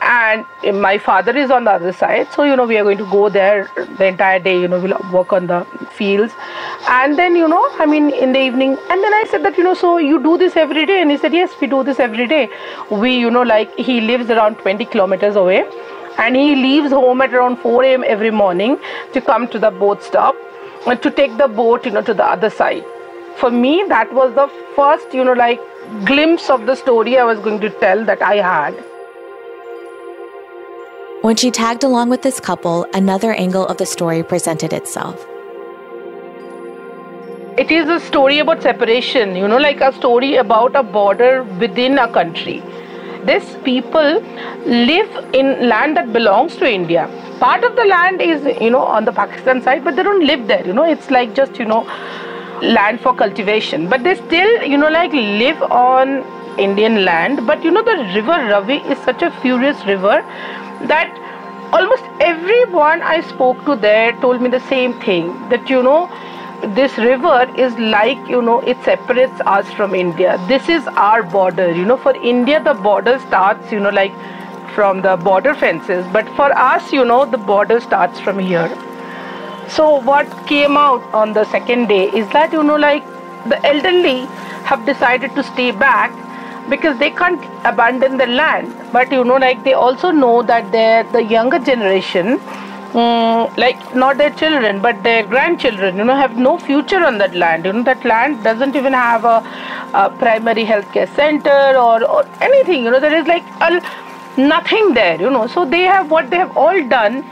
And 0.00 0.46
my 0.80 0.96
father 0.96 1.36
is 1.36 1.50
on 1.50 1.64
the 1.64 1.72
other 1.72 1.92
side. 1.92 2.32
So, 2.32 2.44
you 2.44 2.56
know, 2.56 2.66
we 2.66 2.78
are 2.78 2.84
going 2.84 2.98
to 2.98 3.10
go 3.10 3.28
there 3.28 3.68
the 3.98 4.06
entire 4.06 4.38
day, 4.38 4.60
you 4.60 4.68
know, 4.68 4.80
we'll 4.80 4.98
work 5.12 5.32
on 5.32 5.48
the 5.48 5.66
fields. 5.90 6.32
And 6.88 7.18
then, 7.18 7.34
you 7.34 7.48
know, 7.48 7.68
I 7.78 7.86
mean, 7.86 8.10
in 8.10 8.32
the 8.32 8.40
evening. 8.40 8.78
And 8.88 9.02
then 9.04 9.12
I 9.12 9.24
said 9.28 9.44
that, 9.44 9.58
you 9.58 9.64
know, 9.64 9.74
so 9.74 9.98
you 9.98 10.22
do 10.22 10.38
this 10.38 10.56
every 10.56 10.86
day? 10.86 11.02
And 11.02 11.10
he 11.10 11.18
said, 11.18 11.32
yes, 11.32 11.52
we 11.60 11.66
do 11.66 11.82
this 11.82 11.98
every 11.98 12.26
day. 12.28 12.48
We, 12.90 13.18
you 13.18 13.30
know, 13.30 13.42
like 13.42 13.74
he 13.76 14.00
lives 14.00 14.30
around 14.30 14.56
20 14.58 14.84
kilometers 14.86 15.36
away. 15.36 15.68
And 16.18 16.36
he 16.36 16.54
leaves 16.54 16.90
home 16.92 17.20
at 17.22 17.34
around 17.34 17.56
4 17.58 17.84
a.m. 17.84 18.04
every 18.06 18.30
morning 18.30 18.78
to 19.12 19.20
come 19.20 19.48
to 19.48 19.58
the 19.58 19.70
boat 19.70 20.02
stop 20.02 20.36
to 20.86 21.10
take 21.10 21.36
the 21.36 21.48
boat, 21.48 21.84
you 21.84 21.92
know, 21.92 22.02
to 22.02 22.14
the 22.14 22.24
other 22.24 22.50
side. 22.50 22.84
For 23.36 23.50
me, 23.50 23.84
that 23.88 24.12
was 24.12 24.34
the 24.34 24.48
first, 24.76 25.14
you 25.14 25.24
know, 25.24 25.32
like 25.32 25.60
glimpse 26.04 26.50
of 26.50 26.66
the 26.66 26.74
story 26.74 27.18
I 27.18 27.24
was 27.24 27.38
going 27.38 27.60
to 27.60 27.70
tell 27.70 28.04
that 28.04 28.22
I 28.22 28.36
had. 28.36 28.74
When 31.22 31.36
she 31.36 31.50
tagged 31.50 31.84
along 31.84 32.08
with 32.08 32.22
this 32.22 32.40
couple, 32.40 32.86
another 32.94 33.32
angle 33.32 33.66
of 33.66 33.76
the 33.76 33.86
story 33.86 34.22
presented 34.22 34.72
itself. 34.72 35.26
It 37.58 37.70
is 37.70 37.88
a 37.88 38.00
story 38.00 38.38
about 38.38 38.62
separation, 38.62 39.36
you 39.36 39.46
know, 39.46 39.58
like 39.58 39.80
a 39.80 39.92
story 39.92 40.36
about 40.36 40.74
a 40.74 40.82
border 40.82 41.42
within 41.42 41.98
a 41.98 42.10
country. 42.10 42.62
These 43.26 43.56
people 43.64 44.20
live 44.66 45.34
in 45.34 45.68
land 45.68 45.96
that 45.96 46.12
belongs 46.12 46.56
to 46.56 46.70
India. 46.70 47.08
Part 47.38 47.64
of 47.64 47.76
the 47.76 47.84
land 47.84 48.20
is 48.20 48.44
you 48.60 48.70
know 48.70 48.82
on 48.82 49.04
the 49.04 49.12
pakistan 49.12 49.62
side 49.62 49.84
but 49.84 49.96
they 49.96 50.02
don't 50.02 50.26
live 50.26 50.46
there 50.46 50.66
you 50.66 50.72
know. 50.72 50.84
It's 50.84 51.10
like 51.10 51.34
just 51.34 51.58
you 51.58 51.64
know 51.64 51.80
land 52.62 53.00
for 53.00 53.14
cultivation. 53.14 53.88
But 53.88 54.04
they 54.04 54.14
still 54.14 54.62
you 54.62 54.78
know 54.78 54.88
like 54.88 55.12
live 55.12 55.62
on 55.62 56.24
indian 56.58 57.04
land. 57.04 57.46
But 57.46 57.62
you 57.64 57.70
know 57.70 57.82
the 57.82 57.96
river 58.14 58.38
ravi 58.52 58.78
is 58.94 58.98
such 58.98 59.22
a 59.22 59.30
furious 59.42 59.84
river 59.86 60.22
that 60.94 61.26
almost 61.78 62.02
everyone 62.20 63.02
i 63.10 63.20
spoke 63.20 63.58
to 63.64 63.76
there 63.76 64.12
told 64.22 64.42
me 64.42 64.48
the 64.50 64.62
same 64.68 64.94
thing 65.02 65.28
that 65.50 65.70
you 65.70 65.82
know 65.82 65.98
this 66.74 66.96
river 66.98 67.50
is 67.56 67.78
like 67.78 68.28
you 68.28 68.42
know 68.42 68.60
it 68.60 68.76
separates 68.84 69.40
us 69.46 69.70
from 69.72 69.94
india 69.94 70.36
this 70.48 70.68
is 70.68 70.86
our 71.08 71.22
border 71.22 71.70
you 71.72 71.84
know 71.84 71.96
for 71.96 72.14
india 72.32 72.62
the 72.62 72.74
border 72.74 73.18
starts 73.18 73.72
you 73.72 73.80
know 73.80 73.90
like 73.90 74.12
from 74.74 75.02
the 75.02 75.16
border 75.16 75.54
fences, 75.54 76.06
but 76.12 76.28
for 76.36 76.56
us, 76.56 76.92
you 76.92 77.04
know, 77.04 77.24
the 77.26 77.38
border 77.38 77.80
starts 77.80 78.20
from 78.20 78.38
here. 78.38 78.68
So, 79.68 80.00
what 80.00 80.28
came 80.46 80.76
out 80.76 81.02
on 81.12 81.32
the 81.32 81.44
second 81.44 81.88
day 81.88 82.04
is 82.10 82.28
that, 82.30 82.52
you 82.52 82.62
know, 82.62 82.76
like 82.76 83.04
the 83.48 83.64
elderly 83.66 84.26
have 84.70 84.84
decided 84.86 85.34
to 85.34 85.42
stay 85.42 85.70
back 85.70 86.10
because 86.68 86.98
they 86.98 87.10
can't 87.10 87.44
abandon 87.64 88.16
the 88.16 88.26
land. 88.26 88.74
But, 88.92 89.12
you 89.12 89.24
know, 89.24 89.36
like 89.36 89.64
they 89.64 89.74
also 89.74 90.10
know 90.10 90.42
that 90.42 90.70
they're 90.72 91.04
the 91.04 91.22
younger 91.22 91.58
generation. 91.58 92.40
Um, 92.92 93.54
like 93.56 93.94
not 93.94 94.18
their 94.18 94.30
children 94.30 94.80
but 94.82 95.00
their 95.04 95.24
grandchildren 95.24 95.96
you 95.96 96.02
know 96.02 96.16
have 96.16 96.36
no 96.36 96.58
future 96.58 97.04
on 97.04 97.18
that 97.18 97.36
land. 97.36 97.64
You 97.64 97.72
know 97.72 97.84
that 97.84 98.04
land 98.04 98.42
doesn't 98.42 98.74
even 98.74 98.92
have 98.92 99.24
a, 99.24 99.36
a 99.94 100.10
primary 100.10 100.64
healthcare 100.64 101.08
center 101.14 101.78
or, 101.78 102.02
or 102.04 102.26
anything 102.40 102.82
you 102.82 102.90
know 102.90 102.98
there 102.98 103.16
is 103.16 103.28
like 103.28 103.44
a 103.60 103.80
nothing 104.36 104.92
there 104.94 105.20
you 105.20 105.30
know. 105.30 105.46
So 105.46 105.64
they 105.64 105.82
have 105.82 106.10
what 106.10 106.30
they 106.30 106.36
have 106.38 106.56
all 106.56 106.82
done 106.88 107.24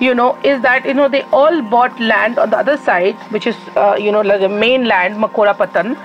you 0.00 0.16
know 0.16 0.36
is 0.42 0.60
that 0.62 0.84
you 0.84 0.94
know 0.94 1.08
they 1.08 1.22
all 1.32 1.62
bought 1.62 2.00
land 2.00 2.36
on 2.36 2.50
the 2.50 2.58
other 2.58 2.76
side 2.76 3.16
which 3.30 3.46
is 3.46 3.54
uh, 3.76 3.94
you 3.96 4.10
know 4.10 4.22
like 4.22 4.40
the 4.40 4.48
mainland 4.48 5.14
makora 5.16 5.56
patan 5.56 5.96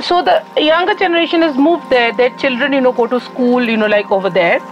so 0.00 0.22
the 0.22 0.42
younger 0.56 0.94
generation 0.94 1.42
has 1.42 1.54
moved 1.54 1.90
there. 1.90 2.14
Their 2.14 2.30
children 2.30 2.72
you 2.72 2.80
know 2.80 2.92
go 2.92 3.06
to 3.06 3.20
school 3.20 3.62
you 3.62 3.76
know 3.76 3.88
like 3.88 4.10
over 4.10 4.30
there. 4.30 4.62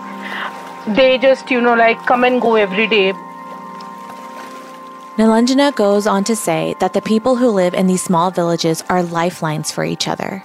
They 0.86 1.18
just 1.18 1.50
you 1.50 1.60
know 1.60 1.74
like 1.74 2.06
come 2.06 2.24
and 2.24 2.40
go 2.40 2.54
every 2.56 2.86
day 2.86 3.12
Nilanjana 5.16 5.74
goes 5.74 6.06
on 6.06 6.24
to 6.24 6.34
say 6.34 6.74
that 6.80 6.94
the 6.94 7.02
people 7.02 7.36
who 7.36 7.50
live 7.50 7.74
in 7.74 7.86
these 7.86 8.02
small 8.02 8.30
villages 8.30 8.82
are 8.88 9.02
lifelines 9.02 9.70
for 9.70 9.84
each 9.84 10.08
other. 10.08 10.42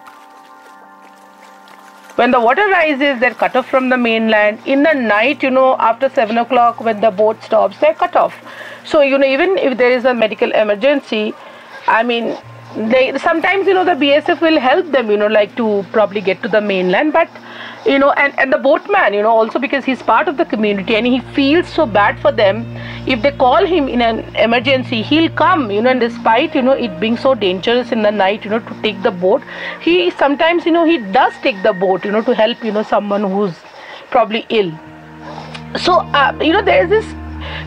When 2.16 2.32
the 2.32 2.42
water 2.42 2.68
rises, 2.68 3.20
they're 3.22 3.34
cut 3.34 3.56
off 3.56 3.70
from 3.70 3.88
the 3.88 3.98
mainland. 3.98 4.60
In 4.66 4.84
the 4.84 4.94
night, 4.94 5.42
you 5.42 5.52
know, 5.52 5.78
after 5.78 6.10
7 6.10 6.38
o'clock, 6.38 6.82
when 6.82 7.00
the 7.00 7.12
boat 7.12 7.42
stops, 7.44 7.78
they're 7.78 7.94
cut 7.94 8.18
off. 8.18 8.36
So, 8.84 9.00
you 9.02 9.18
know, 9.18 9.26
even 9.26 9.58
if 9.58 9.78
there 9.78 9.92
is 9.92 10.04
a 10.04 10.14
medical 10.14 10.52
emergency, 10.52 11.34
I 11.88 12.04
mean, 12.04 12.36
they 12.76 13.18
sometimes, 13.20 13.68
you 13.68 13.74
know, 13.74 13.86
the 13.86 13.92
BSF 13.92 14.42
will 14.42 14.60
help 14.60 14.92
them, 14.92 15.10
you 15.10 15.16
know, 15.16 15.28
like 15.28 15.56
to 15.56 15.86
probably 15.94 16.20
get 16.20 16.42
to 16.44 16.50
the 16.50 16.60
mainland. 16.60 17.14
But 17.14 17.30
you 17.86 18.00
know 18.00 18.12
and, 18.12 18.38
and 18.40 18.52
the 18.52 18.58
boatman 18.58 19.14
you 19.14 19.22
know 19.22 19.32
also 19.32 19.60
because 19.60 19.86
he's 19.86 20.02
part 20.02 20.28
of 20.28 20.38
the 20.38 20.46
community 20.46 20.96
and 20.96 21.06
he 21.06 21.20
feels 21.38 21.68
so 21.68 21.86
bad 21.86 22.20
for 22.20 22.32
them 22.32 22.66
if 23.08 23.22
they 23.22 23.32
call 23.32 23.66
him 23.66 23.88
in 23.88 24.02
an 24.02 24.20
emergency 24.36 25.02
he'll 25.02 25.30
come 25.30 25.70
you 25.72 25.82
know 25.82 25.90
and 25.90 26.00
despite 26.00 26.56
you 26.56 26.62
know 26.62 26.74
it 26.74 27.00
being 27.00 27.18
so 27.18 27.34
dangerous 27.34 27.92
in 27.92 28.02
the 28.02 28.12
night 28.12 28.44
you 28.44 28.50
know 28.50 28.60
to 28.60 28.82
take 28.82 29.02
the 29.04 29.12
boat 29.12 29.42
he 29.82 30.10
sometimes 30.12 30.66
you 30.66 30.72
know 30.72 30.86
he 30.86 30.98
does 31.20 31.34
take 31.42 31.62
the 31.64 31.74
boat 31.74 32.04
you 32.04 32.12
know 32.12 32.22
to 32.22 32.34
help 32.34 32.64
you 32.64 32.72
know 32.72 32.84
someone 32.84 33.24
who's 33.24 33.56
probably 34.10 34.46
ill 34.50 34.72
so 35.78 36.00
uh, 36.22 36.38
you 36.42 36.52
know 36.52 36.62
there's 36.62 36.90
this 36.90 37.06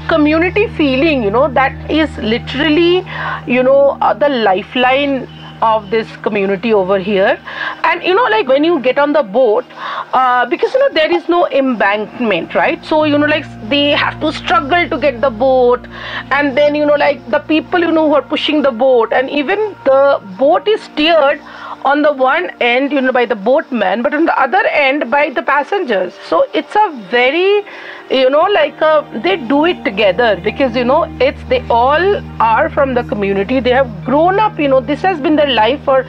community 0.08 0.66
feeling 0.68 1.22
you 1.22 1.30
know 1.30 1.48
that 1.48 1.90
is 1.90 2.16
literally 2.18 3.04
you 3.46 3.62
know 3.62 3.96
uh, 4.00 4.12
the 4.12 4.28
lifeline 4.28 5.28
of 5.62 5.90
this 5.90 6.08
community 6.18 6.72
over 6.72 6.98
here. 6.98 7.38
And 7.84 8.02
you 8.02 8.14
know 8.14 8.24
like 8.24 8.48
when 8.48 8.64
you 8.64 8.80
get 8.80 8.98
on 8.98 9.12
the 9.12 9.22
boat 9.22 9.64
uh, 10.12 10.46
because 10.46 10.72
you 10.74 10.80
know 10.80 10.94
there 10.94 11.12
is 11.12 11.28
no 11.28 11.46
embankment 11.48 12.54
right? 12.54 12.84
So 12.84 13.04
you 13.04 13.18
know 13.18 13.26
like 13.26 13.44
they 13.68 13.90
have 13.90 14.20
to 14.20 14.32
struggle 14.32 14.88
to 14.88 14.98
get 14.98 15.20
the 15.20 15.30
boat. 15.30 15.86
And 16.30 16.56
then 16.56 16.74
you 16.74 16.86
know 16.86 16.94
like 16.94 17.24
the 17.30 17.40
people 17.40 17.80
you 17.80 17.92
know 17.92 18.08
who 18.08 18.14
are 18.14 18.22
pushing 18.22 18.62
the 18.62 18.72
boat. 18.72 19.12
And 19.12 19.30
even 19.30 19.58
the 19.84 20.20
boat 20.38 20.68
is 20.68 20.82
steered 20.82 21.40
on 21.84 22.02
the 22.02 22.12
one 22.12 22.50
end 22.60 22.92
you 22.92 23.00
know 23.00 23.12
by 23.12 23.24
the 23.24 23.34
boatman 23.34 24.02
but 24.02 24.12
on 24.12 24.26
the 24.26 24.40
other 24.40 24.62
end 24.68 25.10
by 25.10 25.30
the 25.30 25.42
passengers 25.42 26.12
so 26.26 26.44
it's 26.52 26.74
a 26.76 26.90
very 27.10 27.64
you 28.10 28.28
know 28.28 28.42
like 28.42 28.80
uh, 28.82 29.00
they 29.20 29.36
do 29.36 29.64
it 29.64 29.82
together 29.84 30.38
because 30.44 30.76
you 30.76 30.84
know 30.84 31.04
it's 31.20 31.42
they 31.44 31.60
all 31.68 32.16
are 32.40 32.68
from 32.68 32.92
the 32.92 33.04
community 33.04 33.60
they 33.60 33.70
have 33.70 33.90
grown 34.04 34.38
up 34.38 34.58
you 34.58 34.68
know 34.68 34.80
this 34.80 35.00
has 35.00 35.20
been 35.20 35.36
their 35.36 35.54
life 35.54 35.82
for 35.82 36.04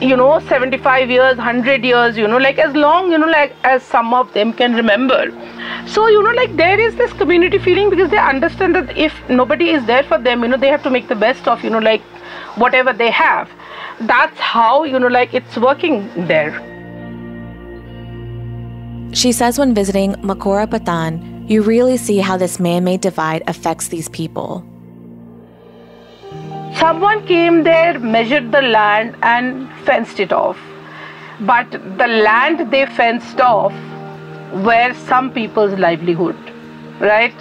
you 0.00 0.16
know 0.16 0.38
75 0.48 1.10
years 1.10 1.36
100 1.36 1.84
years 1.84 2.16
you 2.16 2.28
know 2.28 2.36
like 2.36 2.58
as 2.58 2.72
long 2.76 3.10
you 3.10 3.18
know 3.18 3.26
like 3.26 3.52
as 3.64 3.82
some 3.82 4.14
of 4.14 4.32
them 4.34 4.52
can 4.52 4.74
remember 4.74 5.32
so 5.88 6.06
you 6.06 6.22
know 6.22 6.30
like 6.30 6.54
there 6.56 6.78
is 6.78 6.94
this 6.94 7.12
community 7.14 7.58
feeling 7.58 7.90
because 7.90 8.08
they 8.08 8.18
understand 8.18 8.72
that 8.76 8.96
if 8.96 9.12
nobody 9.28 9.70
is 9.70 9.84
there 9.86 10.04
for 10.04 10.18
them 10.18 10.42
you 10.42 10.48
know 10.48 10.56
they 10.56 10.68
have 10.68 10.82
to 10.84 10.90
make 10.90 11.08
the 11.08 11.16
best 11.16 11.48
of 11.48 11.64
you 11.64 11.70
know 11.70 11.80
like 11.80 12.02
whatever 12.62 12.92
they 12.92 13.10
have 13.10 13.50
that's 14.02 14.38
how 14.38 14.84
you 14.84 14.98
know 14.98 15.08
like 15.08 15.34
it's 15.34 15.56
working 15.56 16.08
there 16.26 16.52
she 19.12 19.32
says 19.32 19.58
when 19.58 19.74
visiting 19.74 20.14
Makora 20.16 20.66
Pathan, 20.66 21.48
you 21.48 21.62
really 21.62 21.96
see 21.96 22.18
how 22.18 22.36
this 22.36 22.60
man 22.60 22.84
made 22.84 23.00
divide 23.00 23.42
affects 23.46 23.88
these 23.88 24.08
people. 24.08 24.64
Someone 26.76 27.26
came 27.26 27.64
there, 27.64 27.98
measured 27.98 28.52
the 28.52 28.60
land, 28.60 29.16
and 29.22 29.68
fenced 29.84 30.20
it 30.20 30.30
off. 30.30 30.58
But 31.40 31.70
the 31.72 32.06
land 32.06 32.70
they 32.70 32.84
fenced 32.84 33.40
off 33.40 33.72
were 34.52 34.92
some 35.06 35.32
people's 35.32 35.78
livelihood, 35.78 36.36
right? 37.00 37.34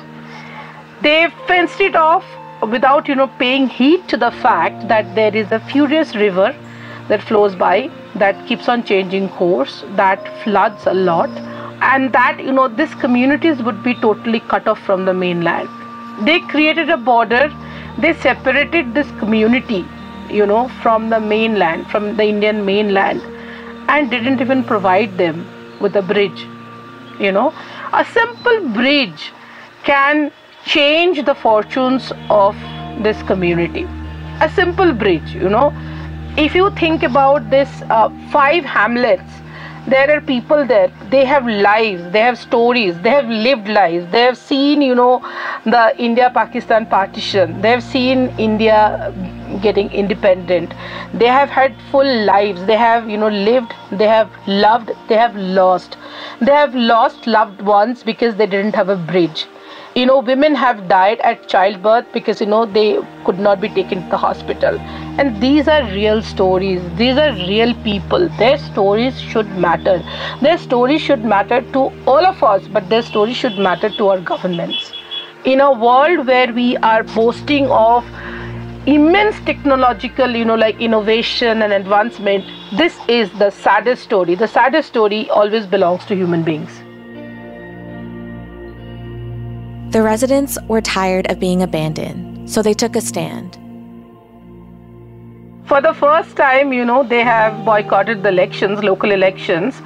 They 1.01 1.27
fenced 1.47 1.81
it 1.81 1.95
off 1.95 2.25
without, 2.61 3.07
you 3.07 3.15
know, 3.15 3.27
paying 3.39 3.67
heed 3.67 4.07
to 4.09 4.17
the 4.17 4.31
fact 4.31 4.87
that 4.87 5.13
there 5.15 5.35
is 5.35 5.51
a 5.51 5.59
furious 5.59 6.15
river 6.15 6.55
that 7.07 7.21
flows 7.21 7.55
by 7.55 7.89
that 8.15 8.47
keeps 8.47 8.67
on 8.67 8.83
changing 8.83 9.29
course, 9.29 9.83
that 9.95 10.43
floods 10.43 10.85
a 10.87 10.93
lot, 10.93 11.29
and 11.81 12.11
that, 12.13 12.39
you 12.39 12.51
know, 12.51 12.67
these 12.67 12.93
communities 12.95 13.61
would 13.61 13.83
be 13.83 13.93
totally 13.95 14.39
cut 14.39 14.67
off 14.67 14.79
from 14.79 15.05
the 15.05 15.13
mainland. 15.13 15.69
They 16.25 16.39
created 16.41 16.89
a 16.89 16.97
border 16.97 17.53
they 17.97 18.13
separated 18.13 18.93
this 18.93 19.09
community 19.19 19.83
you 20.29 20.45
know 20.45 20.67
from 20.81 21.09
the 21.09 21.19
mainland 21.19 21.87
from 21.93 22.15
the 22.17 22.25
indian 22.33 22.63
mainland 22.65 23.21
and 23.89 24.11
didn't 24.11 24.41
even 24.41 24.63
provide 24.63 25.17
them 25.17 25.45
with 25.81 25.95
a 25.95 26.01
bridge 26.01 26.41
you 27.19 27.31
know 27.31 27.47
a 27.93 28.05
simple 28.05 28.59
bridge 28.79 29.31
can 29.83 30.31
change 30.73 31.23
the 31.25 31.33
fortunes 31.35 32.11
of 32.29 32.55
this 33.03 33.21
community. 33.23 33.85
A 34.41 34.49
simple 34.49 34.93
bridge 34.93 35.33
you 35.33 35.49
know. 35.49 35.73
If 36.37 36.53
you 36.53 36.69
think 36.71 37.03
about 37.03 37.49
this 37.49 37.81
uh, 37.89 38.09
five 38.31 38.63
hamlets 38.65 39.41
there 39.87 40.11
are 40.15 40.19
people 40.21 40.65
there. 40.67 40.91
They 41.11 41.23
have 41.25 41.47
lives 41.47 42.11
they 42.11 42.19
have 42.19 42.37
stories 42.37 42.99
they 43.01 43.09
have 43.09 43.29
lived 43.29 43.69
lives. 43.69 44.11
They 44.11 44.21
have 44.21 44.37
seen 44.37 44.81
you 44.81 44.95
know 44.95 45.13
the 45.65 45.83
india 46.09 46.29
pakistan 46.39 46.85
partition. 46.95 47.59
They 47.61 47.71
have 47.75 47.83
seen 47.83 48.27
india 48.49 48.79
getting 49.61 49.91
independent. 50.03 50.73
They 51.13 51.33
have 51.39 51.49
had 51.49 51.75
full 51.91 52.13
lives. 52.31 52.65
They 52.65 52.77
have 52.85 53.09
you 53.09 53.17
know 53.17 53.29
lived 53.29 53.73
they 53.91 54.07
have 54.15 54.29
loved 54.47 54.91
they 55.09 55.21
have 55.25 55.35
lost. 55.61 55.97
They 56.41 56.57
have 56.63 56.75
lost 56.75 57.25
loved 57.27 57.61
ones 57.61 58.03
because 58.03 58.35
they 58.35 58.45
didn't 58.57 58.75
have 58.75 58.89
a 58.89 59.03
bridge 59.13 59.47
you 59.97 60.05
know 60.05 60.19
women 60.19 60.53
have 60.61 60.81
died 60.89 61.21
at 61.27 61.47
childbirth 61.51 62.09
because 62.15 62.39
you 62.41 62.45
know 62.45 62.65
they 62.73 62.99
could 63.25 63.39
not 63.39 63.59
be 63.59 63.69
taken 63.77 64.03
to 64.03 64.09
the 64.09 64.17
hospital. 64.17 64.77
And 65.21 65.41
these 65.41 65.67
are 65.67 65.83
real 65.85 66.21
stories. 66.21 66.83
These 66.97 67.17
are 67.17 67.31
real 67.33 67.73
people. 67.85 68.29
Their 68.37 68.59
stories 68.59 69.19
should 69.19 69.49
matter. 69.65 69.97
Their 70.41 70.59
stories 70.59 71.01
should 71.01 71.25
matter 71.25 71.61
to 71.73 71.87
all 72.13 72.29
of 72.31 72.43
us 72.43 72.67
but 72.67 72.87
their 72.89 73.01
stories 73.01 73.37
should 73.37 73.57
matter 73.57 73.89
to 73.97 74.09
our 74.09 74.21
governments. 74.21 74.93
In 75.45 75.61
a 75.61 75.71
world 75.71 76.27
where 76.27 76.53
we 76.53 76.77
are 76.77 77.03
boasting 77.03 77.67
of 77.71 78.05
immense 78.85 79.39
technological 79.45 80.35
you 80.41 80.45
know 80.45 80.55
like 80.55 80.79
innovation 80.79 81.63
and 81.63 81.73
advancement 81.73 82.45
this 82.77 82.99
is 83.07 83.31
the 83.39 83.49
saddest 83.49 84.03
story. 84.03 84.35
The 84.35 84.47
saddest 84.47 84.89
story 84.89 85.29
always 85.31 85.65
belongs 85.65 86.05
to 86.05 86.15
human 86.15 86.43
beings 86.43 86.83
the 89.91 90.01
residents 90.01 90.57
were 90.67 90.81
tired 90.81 91.29
of 91.31 91.39
being 91.39 91.61
abandoned, 91.61 92.49
so 92.49 92.61
they 92.61 92.73
took 92.73 92.95
a 92.95 93.01
stand 93.01 93.57
for 95.67 95.81
the 95.81 95.93
first 95.93 96.37
time, 96.37 96.71
you 96.71 96.85
know, 96.85 97.03
they 97.03 97.23
have 97.23 97.65
boycotted 97.65 98.23
the 98.23 98.29
elections, 98.29 98.81
local 98.83 99.11
elections. 99.11 99.81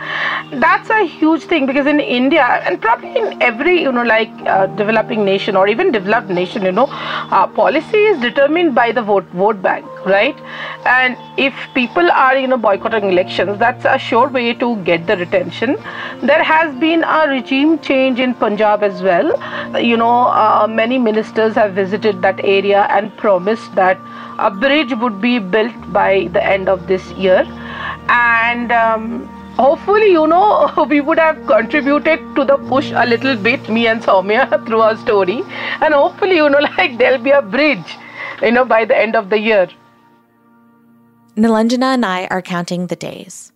That's 0.53 0.89
a 0.91 1.05
huge 1.07 1.43
thing 1.43 1.65
because 1.65 1.87
in 1.87 1.99
India 1.99 2.43
and 2.43 2.79
probably 2.79 3.17
in 3.17 3.41
every, 3.41 3.81
you 3.81 3.91
know, 3.91 4.03
like 4.03 4.29
uh, 4.45 4.67
developing 4.67 5.25
nation 5.25 5.55
or 5.55 5.67
even 5.67 5.91
developed 5.91 6.29
nation, 6.29 6.63
you 6.63 6.71
know, 6.71 6.85
uh, 6.91 7.47
policy 7.47 7.97
is 7.97 8.21
determined 8.21 8.75
by 8.75 8.91
the 8.91 9.01
vote 9.01 9.25
vote 9.33 9.61
bank, 9.63 9.85
right? 10.05 10.37
And 10.85 11.17
if 11.37 11.53
people 11.73 12.09
are, 12.11 12.37
you 12.37 12.47
know, 12.47 12.57
boycotting 12.57 13.05
elections, 13.05 13.59
that's 13.59 13.85
a 13.85 13.97
sure 13.97 14.29
way 14.29 14.53
to 14.55 14.75
get 14.83 15.07
the 15.07 15.17
retention. 15.17 15.75
There 16.21 16.43
has 16.43 16.73
been 16.79 17.03
a 17.03 17.27
regime 17.27 17.79
change 17.79 18.19
in 18.19 18.33
Punjab 18.33 18.83
as 18.83 19.01
well. 19.01 19.31
You 19.81 19.97
know, 19.97 20.27
uh, 20.27 20.67
many 20.69 20.97
ministers 20.97 21.55
have 21.55 21.73
visited 21.73 22.21
that 22.21 22.39
area 22.43 22.87
and 22.89 23.15
promised 23.17 23.75
that 23.75 23.97
a 24.39 24.49
bridge 24.49 24.93
would 24.93 25.21
be 25.21 25.39
built 25.39 25.93
by 25.93 26.27
the 26.33 26.43
end 26.43 26.67
of 26.67 26.87
this 26.87 27.11
year 27.11 27.43
and 28.09 28.71
um, 28.71 29.27
hopefully 29.57 30.11
you 30.11 30.25
know 30.27 30.85
we 30.89 31.01
would 31.01 31.19
have 31.19 31.45
contributed 31.45 32.19
to 32.35 32.45
the 32.45 32.57
push 32.69 32.91
a 32.91 33.05
little 33.05 33.35
bit 33.35 33.69
me 33.69 33.87
and 33.87 34.01
Soumya 34.01 34.47
through 34.65 34.81
our 34.81 34.97
story 34.97 35.43
and 35.81 35.93
hopefully 35.93 36.37
you 36.37 36.49
know 36.49 36.59
like 36.77 36.97
there'll 36.97 37.23
be 37.29 37.31
a 37.31 37.41
bridge 37.41 37.97
you 38.41 38.51
know 38.51 38.65
by 38.65 38.85
the 38.85 38.97
end 38.97 39.15
of 39.15 39.29
the 39.29 39.39
year 39.39 39.67
Nilanjana 41.41 41.95
and 41.95 42.05
I 42.05 42.27
are 42.27 42.43
counting 42.43 42.85
the 42.85 42.95
days 42.95 43.51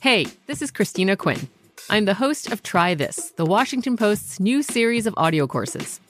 Hey, 0.00 0.26
this 0.48 0.62
is 0.62 0.72
Christina 0.72 1.16
Quinn. 1.16 1.48
I'm 1.88 2.06
the 2.06 2.14
host 2.14 2.50
of 2.50 2.64
Try 2.64 2.94
This, 2.96 3.30
the 3.36 3.46
Washington 3.46 3.96
Post's 3.96 4.40
new 4.40 4.64
series 4.64 5.06
of 5.06 5.14
audio 5.16 5.46
courses. 5.46 6.00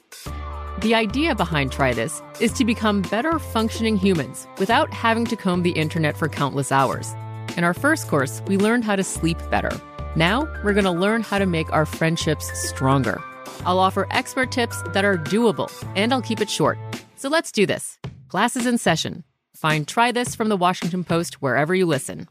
The 0.80 0.94
idea 0.94 1.34
behind 1.34 1.72
Try 1.72 1.92
This 1.92 2.22
is 2.40 2.54
to 2.54 2.64
become 2.64 3.02
better 3.02 3.38
functioning 3.38 3.98
humans 3.98 4.46
without 4.56 4.90
having 4.94 5.26
to 5.26 5.36
comb 5.36 5.62
the 5.62 5.72
internet 5.72 6.16
for 6.16 6.30
countless 6.30 6.72
hours. 6.72 7.14
In 7.56 7.64
our 7.64 7.74
first 7.74 8.08
course, 8.08 8.42
we 8.46 8.56
learned 8.56 8.84
how 8.84 8.96
to 8.96 9.04
sleep 9.04 9.38
better. 9.50 9.70
Now, 10.16 10.48
we're 10.64 10.72
going 10.72 10.84
to 10.84 10.90
learn 10.90 11.22
how 11.22 11.38
to 11.38 11.46
make 11.46 11.70
our 11.72 11.84
friendships 11.84 12.50
stronger. 12.68 13.22
I'll 13.66 13.78
offer 13.78 14.06
expert 14.10 14.50
tips 14.50 14.82
that 14.88 15.04
are 15.04 15.18
doable, 15.18 15.70
and 15.94 16.12
I'll 16.12 16.22
keep 16.22 16.40
it 16.40 16.50
short. 16.50 16.78
So 17.16 17.28
let's 17.28 17.52
do 17.52 17.66
this. 17.66 17.98
Class 18.28 18.56
is 18.56 18.66
in 18.66 18.78
session. 18.78 19.24
Find 19.54 19.86
Try 19.86 20.12
This 20.12 20.34
from 20.34 20.48
the 20.48 20.56
Washington 20.56 21.04
Post 21.04 21.42
wherever 21.42 21.74
you 21.74 21.86
listen. 21.86 22.26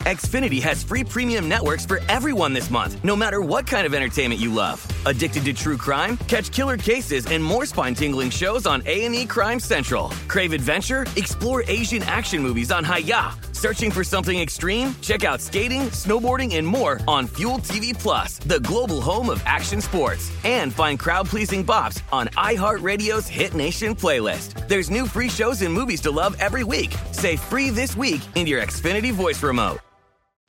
Xfinity 0.00 0.60
has 0.62 0.82
free 0.82 1.04
premium 1.04 1.48
networks 1.48 1.86
for 1.86 2.00
everyone 2.08 2.52
this 2.52 2.70
month, 2.70 3.04
no 3.04 3.14
matter 3.14 3.40
what 3.40 3.68
kind 3.68 3.86
of 3.86 3.94
entertainment 3.94 4.40
you 4.40 4.52
love. 4.52 4.84
Addicted 5.06 5.44
to 5.44 5.52
true 5.52 5.76
crime? 5.76 6.16
Catch 6.26 6.50
killer 6.50 6.76
cases 6.76 7.26
and 7.26 7.44
more 7.44 7.66
spine-tingling 7.66 8.30
shows 8.30 8.66
on 8.66 8.82
A&E 8.84 9.26
Crime 9.26 9.60
Central. 9.60 10.08
Crave 10.26 10.54
adventure? 10.54 11.06
Explore 11.14 11.62
Asian 11.68 12.02
action 12.02 12.42
movies 12.42 12.72
on 12.72 12.82
Hi-YAH. 12.82 13.51
Searching 13.62 13.92
for 13.92 14.02
something 14.02 14.40
extreme? 14.40 14.92
Check 15.02 15.22
out 15.22 15.40
skating, 15.40 15.82
snowboarding, 15.92 16.56
and 16.56 16.66
more 16.66 16.98
on 17.06 17.28
Fuel 17.36 17.58
TV 17.60 17.96
Plus, 17.96 18.40
the 18.40 18.58
global 18.58 19.00
home 19.00 19.30
of 19.30 19.40
action 19.46 19.80
sports. 19.80 20.32
And 20.42 20.74
find 20.74 20.98
crowd-pleasing 20.98 21.64
bops 21.64 22.02
on 22.10 22.26
iHeartRadio's 22.30 23.28
Hit 23.28 23.54
Nation 23.54 23.94
playlist. 23.94 24.66
There's 24.66 24.90
new 24.90 25.06
free 25.06 25.28
shows 25.28 25.62
and 25.62 25.72
movies 25.72 26.00
to 26.00 26.10
love 26.10 26.34
every 26.40 26.64
week. 26.64 26.92
Say 27.12 27.36
free 27.36 27.70
this 27.70 27.96
week 27.96 28.20
in 28.34 28.48
your 28.48 28.60
Xfinity 28.60 29.12
voice 29.12 29.40
remote. 29.44 29.78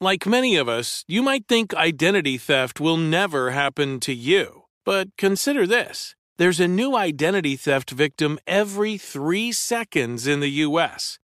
Like 0.02 0.26
many 0.26 0.56
of 0.56 0.68
us, 0.68 1.06
you 1.08 1.22
might 1.22 1.46
think 1.48 1.76
identity 1.76 2.40
theft 2.40 2.80
will 2.80 2.98
never 2.98 3.52
happen 3.52 4.00
to 4.00 4.12
you. 4.12 4.64
But 4.86 5.16
consider 5.20 5.68
this 5.68 6.16
there's 6.38 6.60
a 6.60 6.68
new 6.68 6.98
identity 6.98 7.58
theft 7.58 7.92
victim 7.92 8.40
every 8.48 8.98
three 8.98 9.52
seconds 9.52 10.26
in 10.26 10.40
the 10.40 10.64
U.S. 10.66 11.20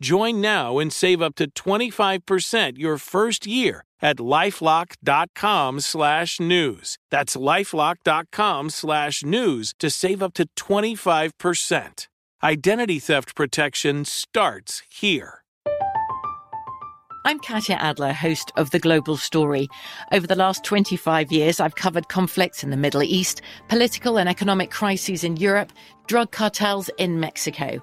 Join 0.00 0.40
now 0.40 0.78
and 0.78 0.92
save 0.92 1.20
up 1.20 1.34
to 1.36 1.50
25% 1.50 2.78
your 2.78 2.98
first 2.98 3.46
year 3.46 3.84
at 4.00 4.18
lifelock.com 4.18 5.80
slash 5.80 6.40
news. 6.40 6.98
That's 7.10 7.36
lifelock.com 7.36 8.70
slash 8.70 9.24
news 9.24 9.74
to 9.80 9.90
save 9.90 10.22
up 10.22 10.34
to 10.34 10.48
25%. 10.56 12.06
Identity 12.40 12.98
theft 13.00 13.34
protection 13.34 14.04
starts 14.04 14.82
here. 14.88 15.42
I'm 17.24 17.40
Katya 17.40 17.74
Adler, 17.76 18.12
host 18.12 18.52
of 18.56 18.70
The 18.70 18.78
Global 18.78 19.16
Story. 19.16 19.68
Over 20.12 20.26
the 20.26 20.36
last 20.36 20.64
25 20.64 21.32
years, 21.32 21.58
I've 21.58 21.74
covered 21.74 22.08
conflicts 22.08 22.62
in 22.62 22.70
the 22.70 22.76
Middle 22.76 23.02
East, 23.02 23.42
political 23.68 24.18
and 24.18 24.28
economic 24.28 24.70
crises 24.70 25.24
in 25.24 25.36
Europe, 25.36 25.72
drug 26.06 26.30
cartels 26.30 26.88
in 26.96 27.18
Mexico. 27.18 27.82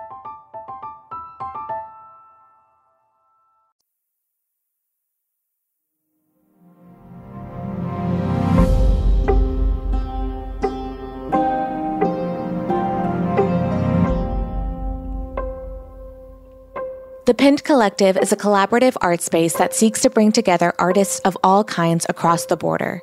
The 17.31 17.35
Pind 17.35 17.63
Collective 17.63 18.17
is 18.17 18.33
a 18.33 18.35
collaborative 18.35 18.97
art 18.99 19.21
space 19.21 19.53
that 19.53 19.73
seeks 19.73 20.01
to 20.01 20.09
bring 20.09 20.33
together 20.33 20.73
artists 20.77 21.21
of 21.21 21.37
all 21.45 21.63
kinds 21.63 22.05
across 22.09 22.45
the 22.45 22.57
border. 22.57 23.01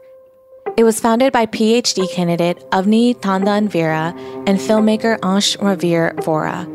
It 0.76 0.84
was 0.84 1.00
founded 1.00 1.32
by 1.32 1.46
PhD 1.46 2.12
candidate 2.12 2.58
Avani 2.70 3.18
Tandon 3.18 3.70
Viera 3.70 4.12
and 4.46 4.58
filmmaker 4.58 5.18
Ansh 5.20 5.56
Ranvir 5.56 6.14
Vohra. 6.16 6.68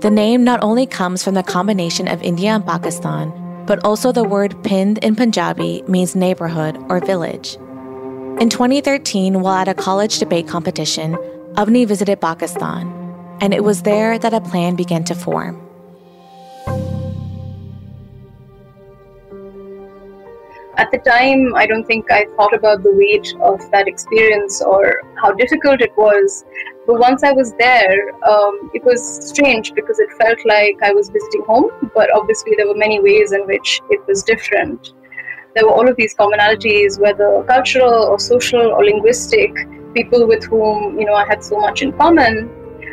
The 0.00 0.08
name 0.08 0.42
not 0.42 0.62
only 0.62 0.86
comes 0.86 1.22
from 1.22 1.34
the 1.34 1.42
combination 1.42 2.08
of 2.08 2.22
India 2.22 2.48
and 2.52 2.64
Pakistan, 2.64 3.30
but 3.66 3.84
also 3.84 4.10
the 4.10 4.24
word 4.24 4.56
pind 4.64 5.04
in 5.04 5.16
Punjabi 5.16 5.82
means 5.86 6.16
neighborhood 6.16 6.78
or 6.88 7.04
village. 7.04 7.56
In 8.40 8.48
2013, 8.48 9.42
while 9.42 9.56
at 9.56 9.68
a 9.68 9.74
college 9.74 10.18
debate 10.18 10.48
competition, 10.48 11.14
Avani 11.56 11.86
visited 11.86 12.22
Pakistan, 12.22 12.88
and 13.42 13.52
it 13.52 13.64
was 13.64 13.82
there 13.82 14.18
that 14.18 14.32
a 14.32 14.40
plan 14.40 14.76
began 14.76 15.04
to 15.04 15.14
form. 15.14 15.69
At 20.80 20.90
the 20.90 20.98
time, 20.98 21.54
I 21.54 21.66
don't 21.66 21.84
think 21.84 22.10
I 22.10 22.24
thought 22.36 22.54
about 22.54 22.82
the 22.82 22.92
weight 22.92 23.34
of 23.42 23.58
that 23.70 23.86
experience 23.86 24.62
or 24.62 25.02
how 25.22 25.32
difficult 25.32 25.82
it 25.82 25.94
was. 25.94 26.44
But 26.86 26.98
once 26.98 27.22
I 27.22 27.32
was 27.32 27.52
there, 27.58 28.14
um, 28.24 28.70
it 28.72 28.82
was 28.82 29.00
strange 29.28 29.74
because 29.74 29.98
it 29.98 30.08
felt 30.20 30.38
like 30.46 30.78
I 30.82 30.92
was 30.92 31.10
visiting 31.10 31.44
home, 31.44 31.90
but 31.94 32.08
obviously 32.14 32.54
there 32.56 32.66
were 32.66 32.78
many 32.86 32.98
ways 32.98 33.32
in 33.32 33.46
which 33.46 33.82
it 33.90 34.00
was 34.08 34.22
different. 34.22 34.94
There 35.54 35.66
were 35.66 35.72
all 35.72 35.86
of 35.86 35.96
these 35.96 36.14
commonalities, 36.14 36.98
whether 36.98 37.44
cultural 37.46 38.04
or 38.10 38.18
social 38.18 38.72
or 38.72 38.82
linguistic, 38.82 39.54
people 39.92 40.26
with 40.26 40.44
whom 40.44 40.98
you 40.98 41.04
know 41.04 41.14
I 41.14 41.26
had 41.26 41.44
so 41.44 41.60
much 41.60 41.82
in 41.82 41.92
common. 41.92 42.48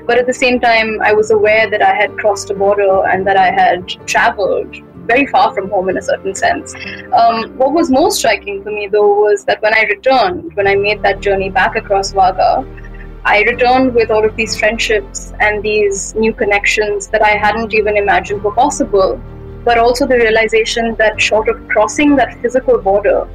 But 0.06 0.17
at 0.17 0.28
the 0.28 0.34
same 0.34 0.60
time, 0.60 1.00
I 1.02 1.13
was 1.13 1.32
aware 1.32 1.69
that 1.69 1.82
I 1.82 1.93
had 1.93 2.17
crossed 2.17 2.50
a 2.50 2.54
border 2.54 3.08
and 3.08 3.26
that 3.28 3.38
I 3.38 3.52
had 3.52 3.88
traveled 4.08 4.76
very 5.08 5.26
far 5.28 5.54
from 5.54 5.70
home 5.70 5.89
in 5.89 5.98
a 5.98 6.02
certain 6.02 6.36
sense. 6.36 6.76
Um, 7.13 7.58
what 7.58 7.74
was 7.74 7.89
most 7.89 8.20
striking 8.20 8.63
for 8.63 8.72
me, 8.72 8.88
though, 8.88 9.13
was 9.22 9.46
that 9.46 9.62
when 9.62 9.74
I 9.74 9.84
returned, 9.84 10.54
when 10.56 10.67
I 10.67 10.76
made 10.76 11.02
that 11.04 11.22
journey 11.22 11.50
back 11.50 11.76
across 11.76 12.13
Wagah, 12.13 12.65
I 13.26 13.41
returned 13.43 13.93
with 13.93 14.12
all 14.12 14.24
of 14.24 14.36
these 14.36 14.58
friendships 14.58 15.34
and 15.39 15.63
these 15.63 16.15
new 16.15 16.34
connections 16.34 17.08
that 17.08 17.22
I 17.22 17.32
hadn't 17.32 17.74
even 17.74 17.98
imagined 17.98 18.43
were 18.43 18.54
possible. 18.54 19.22
But 19.65 19.78
also 19.78 20.08
the 20.08 20.15
realization 20.15 20.96
that, 20.96 21.20
short 21.20 21.50
of 21.50 21.67
crossing 21.67 22.15
that 22.15 22.39
physical 22.41 22.78
border, 22.78 23.28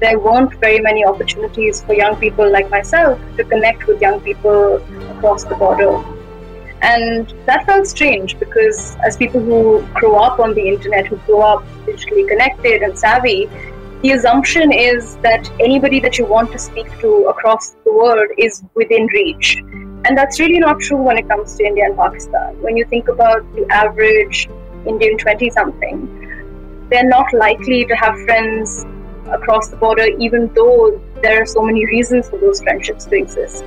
there 0.00 0.18
weren't 0.18 0.52
very 0.60 0.80
many 0.80 1.04
opportunities 1.04 1.82
for 1.82 1.94
young 1.94 2.16
people 2.16 2.50
like 2.52 2.68
myself 2.68 3.18
to 3.36 3.44
connect 3.44 3.86
with 3.86 4.00
young 4.00 4.20
people 4.20 4.76
across 5.16 5.44
the 5.44 5.54
border. 5.54 6.04
And 6.80 7.34
that 7.46 7.66
felt 7.66 7.86
strange 7.86 8.38
because, 8.38 8.96
as 9.04 9.16
people 9.16 9.40
who 9.40 9.86
grow 9.94 10.16
up 10.16 10.38
on 10.38 10.54
the 10.54 10.68
internet, 10.68 11.06
who 11.06 11.16
grow 11.26 11.40
up 11.40 11.64
digitally 11.86 12.28
connected 12.28 12.82
and 12.82 12.96
savvy, 12.96 13.48
the 14.02 14.12
assumption 14.12 14.72
is 14.72 15.16
that 15.18 15.50
anybody 15.58 15.98
that 16.00 16.18
you 16.18 16.24
want 16.24 16.52
to 16.52 16.58
speak 16.58 16.86
to 17.00 17.26
across 17.26 17.70
the 17.84 17.92
world 17.92 18.28
is 18.38 18.62
within 18.74 19.06
reach. 19.06 19.56
And 20.04 20.16
that's 20.16 20.38
really 20.38 20.60
not 20.60 20.78
true 20.78 20.98
when 20.98 21.18
it 21.18 21.28
comes 21.28 21.56
to 21.56 21.64
India 21.64 21.84
and 21.86 21.96
Pakistan. 21.96 22.62
When 22.62 22.76
you 22.76 22.84
think 22.84 23.08
about 23.08 23.42
the 23.56 23.66
average 23.70 24.48
Indian 24.86 25.18
20 25.18 25.50
something, 25.50 26.86
they're 26.90 27.08
not 27.08 27.32
likely 27.32 27.84
to 27.86 27.94
have 27.96 28.14
friends 28.20 28.86
across 29.32 29.68
the 29.68 29.76
border, 29.76 30.06
even 30.18 30.52
though 30.54 31.00
there 31.22 31.42
are 31.42 31.46
so 31.46 31.62
many 31.62 31.84
reasons 31.86 32.28
for 32.30 32.38
those 32.38 32.62
friendships 32.62 33.04
to 33.06 33.16
exist. 33.16 33.64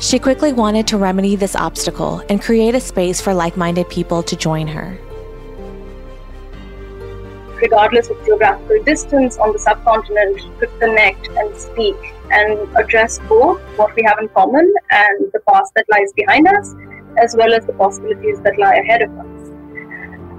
She 0.00 0.18
quickly 0.18 0.54
wanted 0.54 0.86
to 0.88 0.96
remedy 0.96 1.36
this 1.36 1.54
obstacle 1.54 2.22
and 2.30 2.40
create 2.40 2.74
a 2.74 2.80
space 2.80 3.20
for 3.20 3.34
like 3.34 3.58
minded 3.58 3.86
people 3.90 4.22
to 4.22 4.34
join 4.34 4.66
her. 4.66 4.98
Regardless 7.60 8.08
of 8.08 8.16
geographical 8.24 8.82
distance 8.84 9.36
on 9.36 9.52
the 9.52 9.58
subcontinent, 9.58 10.40
to 10.58 10.66
connect 10.78 11.28
and 11.28 11.54
speak 11.54 11.96
and 12.30 12.66
address 12.78 13.18
both 13.28 13.60
what 13.76 13.94
we 13.94 14.02
have 14.02 14.18
in 14.18 14.28
common 14.28 14.72
and 14.90 15.30
the 15.34 15.40
past 15.46 15.74
that 15.74 15.84
lies 15.92 16.10
behind 16.14 16.48
us, 16.48 16.74
as 17.18 17.36
well 17.36 17.52
as 17.52 17.66
the 17.66 17.74
possibilities 17.74 18.40
that 18.40 18.58
lie 18.58 18.76
ahead 18.76 19.02
of 19.02 19.10
us. 19.10 19.48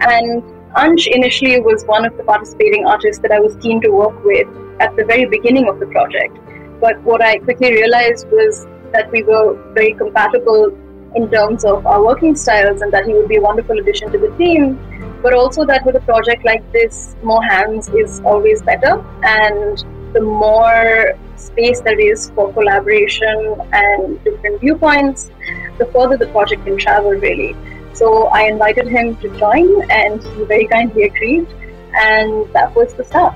And 0.01 0.41
Ansh 0.75 1.05
initially 1.05 1.61
was 1.61 1.83
one 1.85 2.03
of 2.03 2.17
the 2.17 2.23
participating 2.23 2.87
artists 2.87 3.21
that 3.21 3.31
I 3.31 3.39
was 3.39 3.55
keen 3.57 3.79
to 3.81 3.89
work 3.89 4.25
with 4.25 4.47
at 4.79 4.95
the 4.95 5.05
very 5.05 5.25
beginning 5.25 5.69
of 5.69 5.79
the 5.79 5.85
project. 5.85 6.35
But 6.79 6.99
what 7.03 7.21
I 7.21 7.37
quickly 7.37 7.71
realized 7.73 8.25
was 8.31 8.65
that 8.91 9.11
we 9.11 9.23
were 9.23 9.57
very 9.73 9.93
compatible 9.93 10.77
in 11.15 11.29
terms 11.29 11.65
of 11.65 11.85
our 11.85 12.03
working 12.03 12.35
styles 12.35 12.81
and 12.81 12.91
that 12.93 13.05
he 13.05 13.13
would 13.13 13.27
be 13.27 13.37
a 13.37 13.41
wonderful 13.41 13.77
addition 13.77 14.11
to 14.11 14.17
the 14.17 14.29
team. 14.37 14.79
But 15.21 15.33
also 15.33 15.65
that 15.65 15.85
with 15.85 15.95
a 15.95 15.99
project 16.01 16.45
like 16.45 16.69
this, 16.71 17.15
more 17.21 17.43
hands 17.43 17.89
is 17.89 18.21
always 18.21 18.61
better. 18.61 19.03
And 19.23 19.83
the 20.13 20.21
more 20.21 21.13
space 21.35 21.81
there 21.81 21.99
is 21.99 22.31
for 22.31 22.51
collaboration 22.53 23.55
and 23.71 24.23
different 24.23 24.61
viewpoints, 24.61 25.29
the 25.77 25.85
further 25.87 26.17
the 26.17 26.27
project 26.27 26.65
can 26.65 26.77
travel, 26.77 27.11
really. 27.11 27.55
So 27.93 28.27
I 28.27 28.43
invited 28.43 28.87
him 28.87 29.15
to 29.17 29.29
join, 29.37 29.89
and 29.91 30.23
he 30.23 30.43
very 30.45 30.67
kindly 30.67 31.03
agreed. 31.03 31.47
And 31.93 32.51
that 32.53 32.73
was 32.75 32.93
the 32.93 33.03
start. 33.03 33.35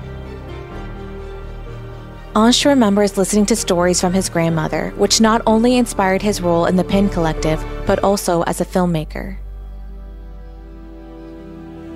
Ansh 2.36 2.66
remembers 2.66 3.16
listening 3.16 3.46
to 3.46 3.56
stories 3.56 3.98
from 3.98 4.12
his 4.12 4.28
grandmother, 4.28 4.92
which 4.98 5.22
not 5.22 5.40
only 5.46 5.78
inspired 5.78 6.20
his 6.20 6.42
role 6.42 6.66
in 6.66 6.76
the 6.76 6.84
Pind 6.84 7.10
Collective, 7.10 7.64
but 7.86 8.04
also 8.04 8.42
as 8.42 8.60
a 8.60 8.64
filmmaker. 8.66 9.38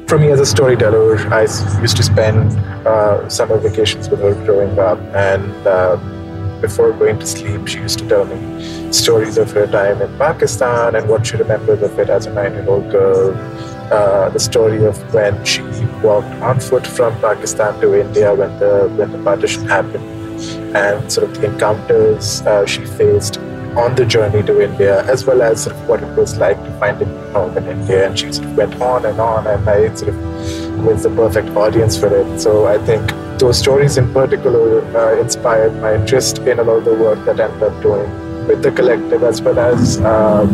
For 0.09 0.19
me, 0.19 0.31
as 0.31 0.41
a 0.41 0.47
storyteller, 0.47 1.19
I 1.29 1.43
used 1.43 1.99
to 1.99 2.03
spend 2.03 2.59
uh, 2.87 3.29
summer 3.29 3.59
vacations 3.59 4.09
with 4.09 4.21
her 4.21 4.33
growing 4.47 4.79
up, 4.79 4.99
and 5.15 5.67
uh, 5.67 5.99
before 6.63 6.95
going 6.95 7.19
to 7.19 7.27
sleep, 7.27 7.69
she 7.69 7.81
used 7.81 7.99
to 7.99 8.09
tell 8.09 8.25
me 8.25 8.93
stories 8.95 9.37
of 9.37 9.53
her 9.53 9.67
time 9.67 10.01
in 10.01 10.09
Pakistan 10.17 10.95
and 10.95 11.07
what 11.07 11.27
she 11.27 11.37
remembers 11.37 11.83
of 11.83 11.99
it 11.99 12.09
as 12.09 12.25
a 12.25 12.33
nine 12.33 12.55
year 12.55 12.67
old 12.67 12.91
girl 12.91 13.35
uh, 13.91 14.29
the 14.31 14.39
story 14.39 14.85
of 14.85 14.97
when 15.13 15.45
she 15.45 15.63
walked 16.03 16.33
on 16.43 16.61
foot 16.61 16.87
from 16.87 17.15
Pakistan 17.21 17.79
to 17.81 18.01
India 18.01 18.35
when 18.35 18.57
the 18.59 18.89
when 18.97 19.11
the 19.13 19.19
partition 19.23 19.67
happened, 19.67 20.20
and 20.75 21.13
sort 21.13 21.29
of 21.29 21.41
the 21.41 21.53
encounters 21.53 22.43
uh, 22.43 22.67
she 22.67 22.85
faced 22.85 23.39
on 23.77 23.95
the 23.95 24.05
journey 24.05 24.43
to 24.43 24.61
India, 24.61 25.05
as 25.05 25.25
well 25.25 25.43
as 25.43 25.65
sort 25.65 25.77
of 25.77 25.89
what 25.89 26.03
it 26.03 26.17
was 26.17 26.37
like 26.39 26.57
to 26.65 26.71
find 26.79 27.01
a 27.01 27.07
home 27.33 27.57
in 27.57 27.67
India. 27.67 28.07
And 28.07 28.19
she 28.19 28.33
sort 28.33 28.49
of 28.49 28.57
went 28.57 28.81
on 28.81 29.07
and 29.07 29.21
on, 29.21 29.47
and 29.47 29.69
I 29.69 29.95
sort 29.95 30.15
of 30.15 30.85
was 30.85 31.03
the 31.03 31.11
perfect 31.11 31.49
audience 31.51 31.97
for 31.97 32.09
it. 32.15 32.41
So 32.41 32.67
I 32.67 32.79
think 32.79 33.11
those 33.39 33.59
stories 33.59 33.97
in 33.97 34.13
particular 34.13 34.85
uh, 34.97 35.21
inspired 35.21 35.75
my 35.81 35.95
interest 35.95 36.39
in 36.39 36.59
a 36.59 36.63
lot 36.63 36.79
of 36.79 36.85
the 36.85 36.95
work 36.95 37.25
that 37.27 37.41
I 37.41 37.45
ended 37.45 37.63
up 37.63 37.83
doing 37.83 38.11
with 38.47 38.63
the 38.63 38.73
collective, 38.73 39.23
as 39.23 39.41
well 39.41 39.59
as 39.59 40.01
um, 40.01 40.49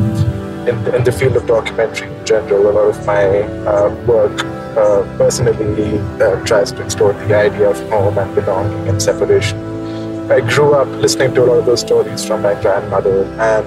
in, 0.69 0.77
in, 0.95 1.05
the 1.05 1.13
field 1.13 1.37
of 1.37 1.47
documentary 1.47 2.09
in 2.13 2.27
general. 2.27 2.71
A 2.71 2.73
lot 2.73 2.89
of 2.89 3.07
my 3.07 3.43
uh, 3.67 3.95
work 4.07 4.45
uh, 4.77 5.03
personally 5.17 5.99
uh, 6.21 6.45
tries 6.45 6.73
to 6.73 6.83
explore 6.83 7.13
the 7.15 7.35
idea 7.35 7.71
of 7.71 7.79
home 7.89 8.19
and 8.19 8.35
belonging 8.35 8.89
and 8.89 9.01
separation. 9.01 9.66
I 10.29 10.41
grew 10.41 10.75
up 10.75 10.89
listening 10.89 11.35
to 11.35 11.45
a 11.45 11.47
lot 11.47 11.59
of 11.59 11.67
those 11.67 11.83
stories 11.83 12.25
from 12.25 12.43
my 12.43 12.61
grandmother, 12.61 13.25
and 13.39 13.65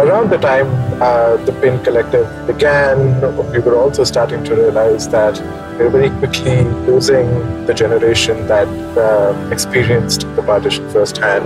around 0.00 0.30
the 0.30 0.38
time 0.38 0.68
uh, 1.02 1.36
the 1.44 1.52
Pind 1.60 1.82
Collective 1.82 2.28
began, 2.46 3.20
we 3.50 3.58
were 3.58 3.76
also 3.76 4.04
starting 4.04 4.44
to 4.44 4.54
realize 4.54 5.08
that 5.08 5.40
we 5.78 5.84
were 5.86 5.90
very 5.90 6.10
quickly 6.18 6.62
losing 6.86 7.26
the 7.66 7.74
generation 7.74 8.46
that 8.46 8.68
uh, 8.96 9.48
experienced 9.50 10.20
the 10.36 10.42
partition 10.42 10.88
firsthand. 10.90 11.44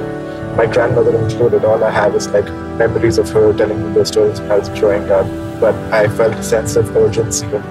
My 0.59 0.67
grandmother 0.67 1.17
included, 1.17 1.65
all 1.65 1.83
I 1.83 1.91
have 1.91 2.15
is 2.15 2.29
like 2.29 2.45
memories 2.77 3.17
of 3.17 3.31
her 3.31 3.55
telling 3.55 3.83
me 3.83 3.95
those 3.95 4.09
stories 4.09 4.43
when 4.43 4.53
I 4.53 4.59
was 4.59 4.69
growing 4.69 5.11
up. 5.11 5.27
But 5.59 5.75
I 5.91 6.07
felt 6.09 6.35
a 6.35 6.43
sense 6.43 6.77
of 6.77 6.95
urgency 6.95 7.47
and 7.47 7.65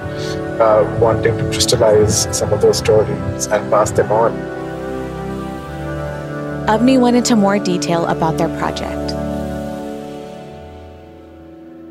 uh, 0.60 0.98
wanting 1.00 1.38
to 1.38 1.44
crystallize 1.52 2.36
some 2.36 2.52
of 2.52 2.62
those 2.62 2.80
stories 2.80 3.46
and 3.46 3.70
pass 3.70 3.92
them 3.92 4.12
on. 4.12 4.63
Avani 6.68 6.98
went 6.98 7.18
into 7.18 7.36
more 7.36 7.60
detail 7.60 8.06
about 8.06 8.38
their 8.38 8.48
project. 8.58 9.10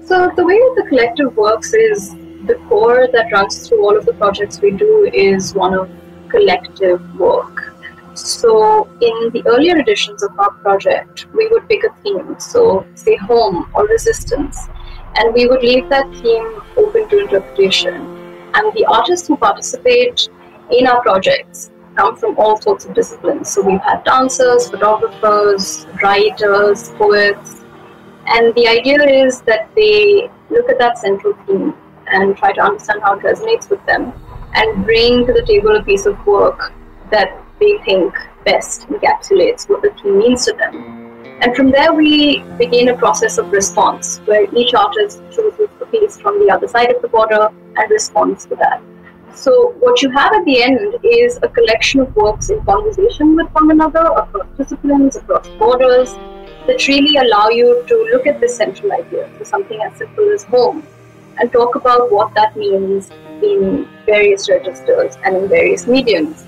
So, 0.08 0.30
the 0.34 0.44
way 0.46 0.56
that 0.56 0.74
the 0.76 0.86
collective 0.88 1.36
works 1.36 1.74
is 1.74 2.14
the 2.46 2.54
core 2.68 3.06
that 3.12 3.30
runs 3.30 3.68
through 3.68 3.84
all 3.84 3.94
of 3.94 4.06
the 4.06 4.14
projects 4.14 4.62
we 4.62 4.70
do 4.70 5.10
is 5.12 5.54
one 5.54 5.74
of 5.74 5.90
collective 6.30 7.02
work. 7.18 7.74
So, 8.14 8.88
in 9.02 9.30
the 9.34 9.42
earlier 9.46 9.76
editions 9.76 10.22
of 10.22 10.40
our 10.40 10.52
project, 10.52 11.26
we 11.34 11.48
would 11.48 11.68
pick 11.68 11.84
a 11.84 11.92
theme, 12.02 12.36
so 12.38 12.86
say 12.94 13.16
home 13.16 13.70
or 13.74 13.86
resistance, 13.86 14.68
and 15.16 15.34
we 15.34 15.46
would 15.46 15.62
leave 15.62 15.90
that 15.90 16.08
theme 16.22 16.62
open 16.78 17.10
to 17.10 17.18
interpretation. 17.18 17.94
And 18.54 18.72
the 18.72 18.86
artists 18.86 19.28
who 19.28 19.36
participate 19.36 20.30
in 20.70 20.86
our 20.86 21.02
projects 21.02 21.71
come 21.96 22.16
from 22.16 22.36
all 22.38 22.60
sorts 22.60 22.84
of 22.84 22.94
disciplines. 22.94 23.50
So 23.50 23.62
we've 23.62 23.80
had 23.80 24.04
dancers, 24.04 24.70
photographers, 24.70 25.86
writers, 26.02 26.90
poets, 26.90 27.62
and 28.26 28.54
the 28.54 28.68
idea 28.68 29.02
is 29.02 29.42
that 29.42 29.68
they 29.74 30.30
look 30.50 30.68
at 30.68 30.78
that 30.78 30.98
central 30.98 31.34
theme 31.46 31.74
and 32.06 32.36
try 32.36 32.52
to 32.52 32.60
understand 32.60 33.02
how 33.02 33.18
it 33.18 33.22
resonates 33.22 33.68
with 33.68 33.84
them 33.86 34.12
and 34.54 34.84
bring 34.84 35.26
to 35.26 35.32
the 35.32 35.44
table 35.46 35.76
a 35.76 35.82
piece 35.82 36.06
of 36.06 36.24
work 36.26 36.72
that 37.10 37.42
they 37.58 37.78
think 37.84 38.14
best 38.44 38.88
encapsulates 38.88 39.68
what 39.68 39.82
the 39.82 39.90
theme 40.02 40.18
means 40.18 40.44
to 40.44 40.52
them. 40.52 41.02
And 41.40 41.56
from 41.56 41.72
there, 41.72 41.92
we 41.92 42.42
begin 42.58 42.88
a 42.90 42.96
process 42.96 43.38
of 43.38 43.50
response 43.50 44.18
where 44.26 44.46
each 44.54 44.74
artist 44.74 45.20
chooses 45.30 45.68
a 45.80 45.86
piece 45.86 46.20
from 46.20 46.38
the 46.38 46.52
other 46.52 46.68
side 46.68 46.92
of 46.92 47.02
the 47.02 47.08
border 47.08 47.48
and 47.76 47.90
responds 47.90 48.44
to 48.46 48.54
that. 48.56 48.80
So, 49.34 49.74
what 49.80 50.02
you 50.02 50.10
have 50.10 50.32
at 50.34 50.44
the 50.44 50.62
end 50.62 50.98
is 51.02 51.38
a 51.42 51.48
collection 51.48 52.00
of 52.00 52.14
works 52.14 52.50
in 52.50 52.62
conversation 52.64 53.34
with 53.34 53.48
one 53.52 53.70
another 53.70 54.04
across 54.04 54.46
disciplines, 54.58 55.16
across 55.16 55.48
borders, 55.58 56.12
that 56.66 56.86
really 56.86 57.16
allow 57.16 57.48
you 57.48 57.82
to 57.88 58.08
look 58.12 58.26
at 58.26 58.40
this 58.40 58.56
central 58.56 58.92
idea, 58.92 59.28
so 59.38 59.44
something 59.44 59.80
as 59.82 59.96
simple 59.96 60.30
as 60.32 60.44
home, 60.44 60.86
and 61.38 61.50
talk 61.50 61.74
about 61.76 62.12
what 62.12 62.32
that 62.34 62.56
means 62.56 63.10
in 63.42 63.88
various 64.06 64.48
registers 64.50 65.16
and 65.24 65.36
in 65.36 65.48
various 65.48 65.86
mediums. 65.86 66.44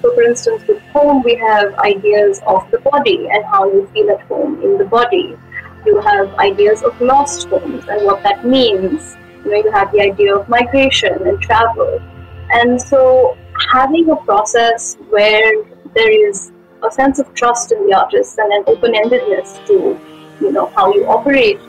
So, 0.00 0.14
for 0.14 0.22
instance, 0.22 0.62
with 0.68 0.80
home, 0.92 1.22
we 1.24 1.34
have 1.34 1.74
ideas 1.80 2.40
of 2.46 2.70
the 2.70 2.78
body 2.78 3.28
and 3.30 3.44
how 3.46 3.70
you 3.70 3.86
feel 3.92 4.10
at 4.10 4.20
home 4.22 4.62
in 4.62 4.78
the 4.78 4.84
body. 4.84 5.36
You 5.84 6.00
have 6.00 6.32
ideas 6.36 6.82
of 6.82 6.98
lost 7.00 7.48
homes 7.48 7.84
and 7.88 8.06
what 8.06 8.22
that 8.22 8.46
means. 8.46 9.16
You 9.44 9.50
know, 9.50 9.56
you 9.56 9.72
have 9.72 9.90
the 9.90 10.00
idea 10.00 10.36
of 10.36 10.48
migration 10.48 11.26
and 11.26 11.40
travel 11.42 12.00
and 12.50 12.80
so, 12.80 13.36
having 13.72 14.10
a 14.10 14.16
process 14.16 14.96
where 15.10 15.64
there 15.94 16.28
is 16.28 16.52
a 16.82 16.90
sense 16.90 17.18
of 17.18 17.32
trust 17.34 17.72
in 17.72 17.86
the 17.86 17.94
artist 17.94 18.38
and 18.38 18.52
an 18.52 18.64
open-endedness 18.66 19.66
to, 19.66 19.98
you 20.40 20.52
know, 20.52 20.66
how 20.76 20.92
you 20.94 21.04
operate, 21.06 21.60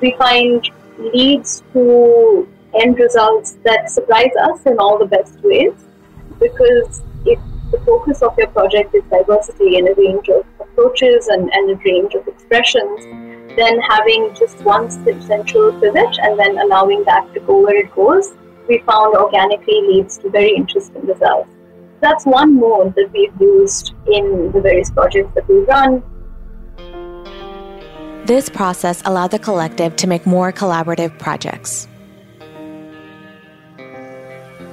we 0.00 0.14
find 0.18 0.70
leads 0.98 1.62
to 1.72 2.48
end 2.80 2.98
results 2.98 3.56
that 3.64 3.90
surprise 3.90 4.30
us 4.42 4.64
in 4.66 4.78
all 4.78 4.98
the 4.98 5.06
best 5.06 5.40
ways. 5.42 5.72
Because 6.38 7.02
if 7.26 7.38
the 7.70 7.78
focus 7.80 8.22
of 8.22 8.36
your 8.38 8.48
project 8.48 8.94
is 8.94 9.02
diversity 9.10 9.76
in 9.76 9.88
a 9.88 9.94
range 9.94 10.28
of 10.28 10.46
approaches 10.60 11.28
and, 11.28 11.50
and 11.52 11.70
a 11.70 11.76
range 11.84 12.14
of 12.14 12.26
expressions, 12.28 13.04
then 13.56 13.80
having 13.80 14.32
just 14.38 14.60
one 14.60 14.90
central 14.90 15.72
pivot 15.80 16.18
and 16.22 16.38
then 16.38 16.58
allowing 16.58 17.02
that 17.04 17.32
to 17.34 17.40
go 17.40 17.62
where 17.62 17.78
it 17.78 17.92
goes 17.94 18.32
we 18.70 18.78
found 18.86 19.16
organically 19.16 19.80
leads 19.88 20.16
to 20.18 20.30
very 20.30 20.54
interesting 20.54 21.04
results. 21.04 21.50
That's 22.00 22.24
one 22.24 22.54
mode 22.54 22.94
that 22.94 23.10
we've 23.12 23.38
used 23.40 23.92
in 24.06 24.52
the 24.52 24.60
various 24.60 24.90
projects 24.92 25.34
that 25.34 25.46
we 25.48 25.58
run. 25.74 26.02
This 28.26 28.48
process 28.48 29.02
allowed 29.04 29.32
the 29.32 29.40
collective 29.40 29.96
to 29.96 30.06
make 30.06 30.24
more 30.24 30.52
collaborative 30.52 31.18
projects. 31.18 31.88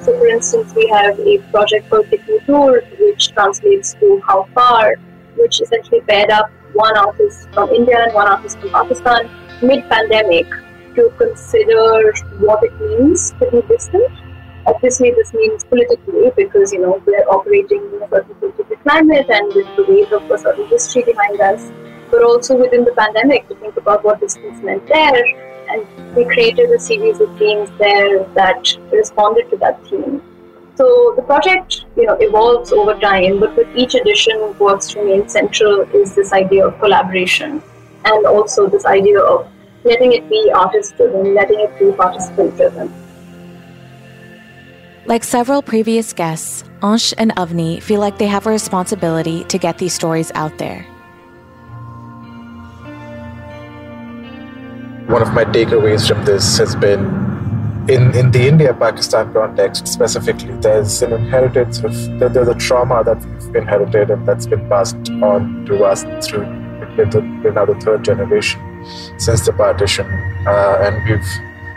So, 0.01 0.15
for 0.19 0.27
instance, 0.27 0.73
we 0.75 0.87
have 0.89 1.19
a 1.19 1.39
project 1.51 1.89
called 1.89 2.05
Tour, 2.45 2.83
which 2.99 3.29
translates 3.29 3.95
to 3.95 4.21
How 4.27 4.47
Far, 4.53 4.95
which 5.37 5.59
essentially 5.59 6.01
paired 6.01 6.29
up 6.29 6.51
one 6.73 6.95
artist 6.97 7.49
from 7.51 7.71
India 7.71 7.97
and 8.03 8.13
one 8.13 8.27
artist 8.27 8.59
from 8.59 8.69
Pakistan 8.69 9.29
mid 9.63 9.89
pandemic 9.89 10.45
to 10.97 11.09
consider 11.17 12.13
what 12.39 12.63
it 12.63 12.73
means 12.81 13.31
to 13.39 13.49
be 13.51 13.61
distant. 13.73 14.11
Obviously, 14.65 15.11
this 15.11 15.33
means 15.33 15.63
politically 15.63 16.31
because 16.35 16.73
you 16.73 16.81
know 16.81 17.01
we're 17.05 17.27
operating 17.35 17.83
in 17.93 18.03
a 18.03 18.09
certain 18.09 18.35
political 18.35 18.77
climate 18.77 19.29
and 19.29 19.53
with 19.55 19.67
the 19.77 19.85
weight 19.89 20.11
of 20.11 20.29
a 20.29 20.37
certain 20.37 20.67
history 20.67 21.03
behind 21.03 21.39
us, 21.39 21.71
but 22.11 22.23
also 22.23 22.57
within 22.57 22.83
the 22.83 22.93
pandemic 22.93 23.47
to 23.47 23.55
think 23.55 23.77
about 23.77 24.03
what 24.03 24.19
distance 24.19 24.61
meant 24.63 24.87
there. 24.87 25.23
And 25.69 26.15
we 26.15 26.25
created 26.25 26.71
a 26.71 26.79
series 26.79 27.19
of 27.19 27.37
themes 27.37 27.69
there 27.77 28.23
that 28.39 28.77
responded 28.91 29.49
to 29.51 29.57
that 29.57 29.85
theme. 29.87 30.21
So 30.75 31.13
the 31.15 31.23
project, 31.23 31.85
you 31.95 32.05
know, 32.05 32.17
evolves 32.19 32.71
over 32.71 32.93
time, 32.99 33.39
but 33.39 33.55
with 33.55 33.67
each 33.75 33.95
edition, 33.95 34.37
what's 34.57 34.95
remained 34.95 35.31
central 35.31 35.81
is 36.01 36.15
this 36.15 36.33
idea 36.33 36.67
of 36.67 36.79
collaboration, 36.79 37.61
and 38.05 38.25
also 38.25 38.67
this 38.67 38.85
idea 38.85 39.19
of 39.19 39.47
letting 39.83 40.13
it 40.13 40.29
be 40.29 40.51
artist 40.53 40.97
driven, 40.97 41.33
letting 41.33 41.59
it 41.59 41.77
be 41.79 41.91
participant 41.91 42.55
driven. 42.57 42.93
Like 45.05 45.23
several 45.23 45.61
previous 45.61 46.11
guests, 46.11 46.63
Ansh 46.81 47.13
and 47.17 47.31
Avani 47.35 47.81
feel 47.81 48.01
like 48.01 48.17
they 48.17 48.27
have 48.27 48.45
a 48.45 48.49
responsibility 48.49 49.45
to 49.45 49.57
get 49.57 49.77
these 49.77 49.93
stories 49.93 50.31
out 50.35 50.57
there. 50.57 50.83
One 55.07 55.21
of 55.21 55.33
my 55.33 55.45
takeaways 55.45 56.05
from 56.05 56.25
this 56.25 56.57
has 56.57 56.75
been 56.75 57.05
in, 57.87 58.13
in 58.17 58.31
the 58.31 58.45
India 58.45 58.73
Pakistan 58.73 59.31
context 59.31 59.87
specifically, 59.87 60.53
there's 60.55 61.01
an 61.01 61.13
inherited 61.13 61.73
sort 61.73 61.93
of 61.93 62.33
there's 62.33 62.49
a 62.49 62.55
trauma 62.55 63.01
that 63.05 63.25
we've 63.25 63.55
inherited 63.55 64.09
and 64.11 64.27
that's 64.27 64.45
been 64.45 64.67
passed 64.67 64.97
on 65.23 65.65
to 65.67 65.85
us 65.85 66.03
through 66.27 66.43
another 67.47 67.79
third 67.79 68.03
generation 68.03 68.59
since 69.17 69.45
the 69.45 69.53
partition, 69.53 70.05
uh, 70.45 70.77
and 70.81 71.03
we've 71.09 71.27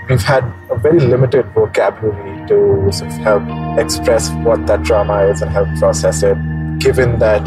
we've 0.08 0.22
had 0.22 0.44
a 0.70 0.76
very 0.76 0.98
limited 0.98 1.46
vocabulary 1.54 2.46
to 2.48 2.90
sort 2.92 3.10
of 3.10 3.18
help 3.18 3.78
express 3.78 4.30
what 4.46 4.66
that 4.66 4.84
trauma 4.84 5.22
is 5.26 5.40
and 5.40 5.50
help 5.50 5.68
process 5.78 6.22
it. 6.22 6.36
Given 6.80 7.18
that, 7.20 7.42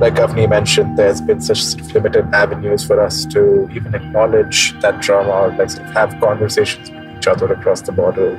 like 0.00 0.14
Avani 0.14 0.48
mentioned, 0.48 0.98
there's 0.98 1.20
been 1.20 1.40
such 1.40 1.62
sort 1.62 1.82
of 1.82 1.94
limited 1.94 2.34
avenues 2.34 2.84
for 2.84 3.00
us 3.00 3.24
to 3.26 3.68
even 3.70 3.94
acknowledge 3.94 4.78
that 4.80 5.00
trauma 5.02 5.30
or 5.30 5.48
like 5.56 5.70
sort 5.70 5.86
of 5.86 5.94
have 5.94 6.20
conversations 6.20 6.90
with 6.90 7.16
each 7.16 7.26
other 7.26 7.52
across 7.52 7.82
the 7.82 7.92
border 7.92 8.30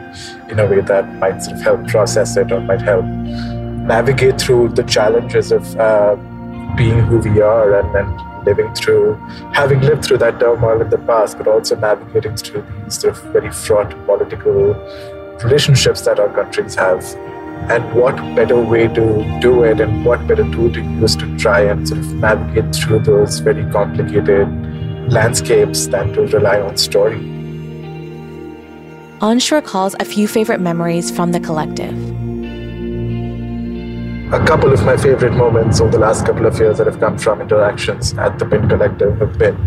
in 0.50 0.60
a 0.60 0.66
way 0.66 0.82
that 0.82 1.14
might 1.16 1.42
sort 1.44 1.58
of 1.58 1.62
help 1.64 1.88
process 1.88 2.36
it 2.36 2.52
or 2.52 2.60
might 2.62 2.82
help 2.82 3.06
navigate 3.06 4.40
through 4.42 4.70
the 4.70 4.84
challenges 4.84 5.52
of 5.52 5.76
uh, 5.78 6.16
being 6.76 7.00
who 7.00 7.18
we 7.20 7.42
are 7.42 7.80
and, 7.80 7.96
and 7.96 8.29
living 8.46 8.74
through, 8.74 9.16
having 9.54 9.82
lived 9.82 10.06
through 10.06 10.18
that 10.20 10.40
turmoil 10.40 10.82
in 10.82 10.90
the 10.90 10.98
past, 10.98 11.38
but 11.38 11.48
also 11.48 11.76
navigating 11.76 12.36
through 12.36 12.66
these 12.84 13.00
sort 13.00 13.18
of 13.18 13.24
very 13.34 13.52
fraught 13.52 13.90
political 14.06 14.74
relationships 15.44 16.02
that 16.02 16.20
our 16.20 16.30
countries 16.30 16.76
have 16.76 17.04
and 17.70 17.94
what 17.94 18.16
better 18.36 18.60
way 18.60 18.88
to 18.88 19.40
do 19.42 19.64
it 19.64 19.80
and 19.80 20.06
what 20.06 20.26
better 20.28 20.50
tool 20.52 20.72
to 20.72 20.82
use 20.82 21.16
to 21.16 21.38
try 21.38 21.62
and 21.62 21.88
sort 21.88 22.00
of 22.00 22.14
navigate 22.14 22.74
through 22.74 23.00
those 23.00 23.40
very 23.40 23.70
complicated 23.72 24.48
landscapes 25.12 25.88
than 25.88 26.12
to 26.14 26.22
rely 26.28 26.60
on 26.60 26.78
story. 26.78 27.20
Ansh 29.20 29.52
recalls 29.52 29.96
a 30.00 30.06
few 30.06 30.28
favorite 30.28 30.62
memories 30.62 31.12
from 31.12 31.32
the 31.32 31.40
collective. 31.40 32.19
A 34.32 34.46
couple 34.46 34.72
of 34.72 34.86
my 34.86 34.96
favorite 34.96 35.34
moments 35.34 35.82
over 35.82 35.90
the 35.90 35.98
last 35.98 36.24
couple 36.24 36.46
of 36.46 36.60
years 36.60 36.78
that 36.78 36.86
have 36.86 37.00
come 37.00 37.18
from 37.18 37.42
interactions 37.42 38.14
at 38.14 38.38
the 38.38 38.46
Pind 38.46 38.70
Collective 38.70 39.18
have 39.18 39.40
been 39.40 39.58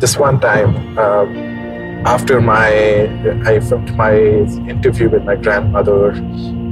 this 0.00 0.16
one 0.18 0.40
time. 0.40 0.98
Um, 0.98 1.36
after 2.04 2.40
my 2.40 2.68
I 3.46 3.60
filmed 3.60 3.94
my 3.94 4.16
interview 4.16 5.08
with 5.08 5.22
my 5.22 5.36
grandmother, 5.36 6.12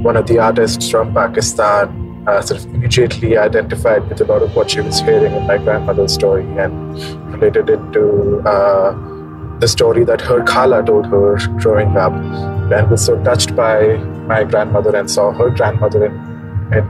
one 0.03 0.17
of 0.17 0.27
the 0.27 0.39
artists 0.39 0.89
from 0.89 1.13
Pakistan 1.13 2.25
uh, 2.27 2.41
sort 2.41 2.59
of 2.59 2.65
immediately 2.75 3.37
identified 3.37 4.05
with 4.09 4.19
a 4.19 4.25
lot 4.25 4.41
of 4.41 4.53
what 4.53 4.71
she 4.71 4.81
was 4.81 4.99
hearing 4.99 5.33
in 5.33 5.47
my 5.47 5.57
grandmother's 5.57 6.13
story 6.13 6.43
and 6.57 6.73
related 7.31 7.69
it 7.69 7.93
to 7.93 8.41
uh, 8.45 8.91
the 9.59 9.67
story 9.69 10.03
that 10.03 10.19
her 10.19 10.43
khala 10.43 10.83
told 10.83 11.05
her 11.05 11.37
growing 11.59 11.95
up 11.95 12.11
and 12.11 12.91
was 12.91 13.05
so 13.05 13.21
touched 13.23 13.55
by 13.55 13.95
my 14.27 14.43
grandmother 14.43 14.93
and 14.93 15.09
saw 15.09 15.31
her 15.31 15.49
grandmother 15.49 16.05
in, 16.05 16.32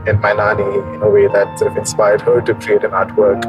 in, 0.06 0.20
my 0.20 0.32
nani 0.32 0.64
in 0.94 1.02
a 1.02 1.10
way 1.10 1.26
that 1.28 1.58
sort 1.58 1.70
of 1.72 1.76
inspired 1.76 2.20
her 2.20 2.40
to 2.40 2.54
create 2.54 2.84
an 2.84 2.90
artwork 2.90 3.42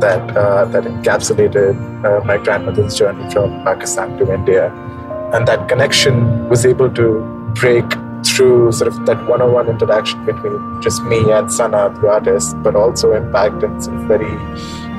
that 0.00 0.36
uh, 0.36 0.64
that 0.66 0.84
encapsulated 0.84 1.74
uh, 2.04 2.24
my 2.24 2.36
grandmother's 2.38 2.94
journey 2.94 3.28
from 3.30 3.62
Pakistan 3.64 4.16
to 4.18 4.32
India, 4.32 4.72
and 5.32 5.48
that 5.48 5.68
connection 5.68 6.48
was 6.48 6.64
able 6.66 6.90
to 6.90 7.06
break 7.54 7.84
through 8.24 8.72
sort 8.72 8.88
of 8.88 9.06
that 9.06 9.26
one-on-one 9.28 9.68
interaction 9.68 10.24
between 10.24 10.82
just 10.82 11.02
me 11.02 11.30
and 11.30 11.52
Sana, 11.52 11.90
the 12.00 12.08
artist, 12.08 12.56
but 12.62 12.74
also 12.74 13.12
impact 13.12 13.62
in 13.62 13.80
some 13.80 14.08
very 14.08 14.34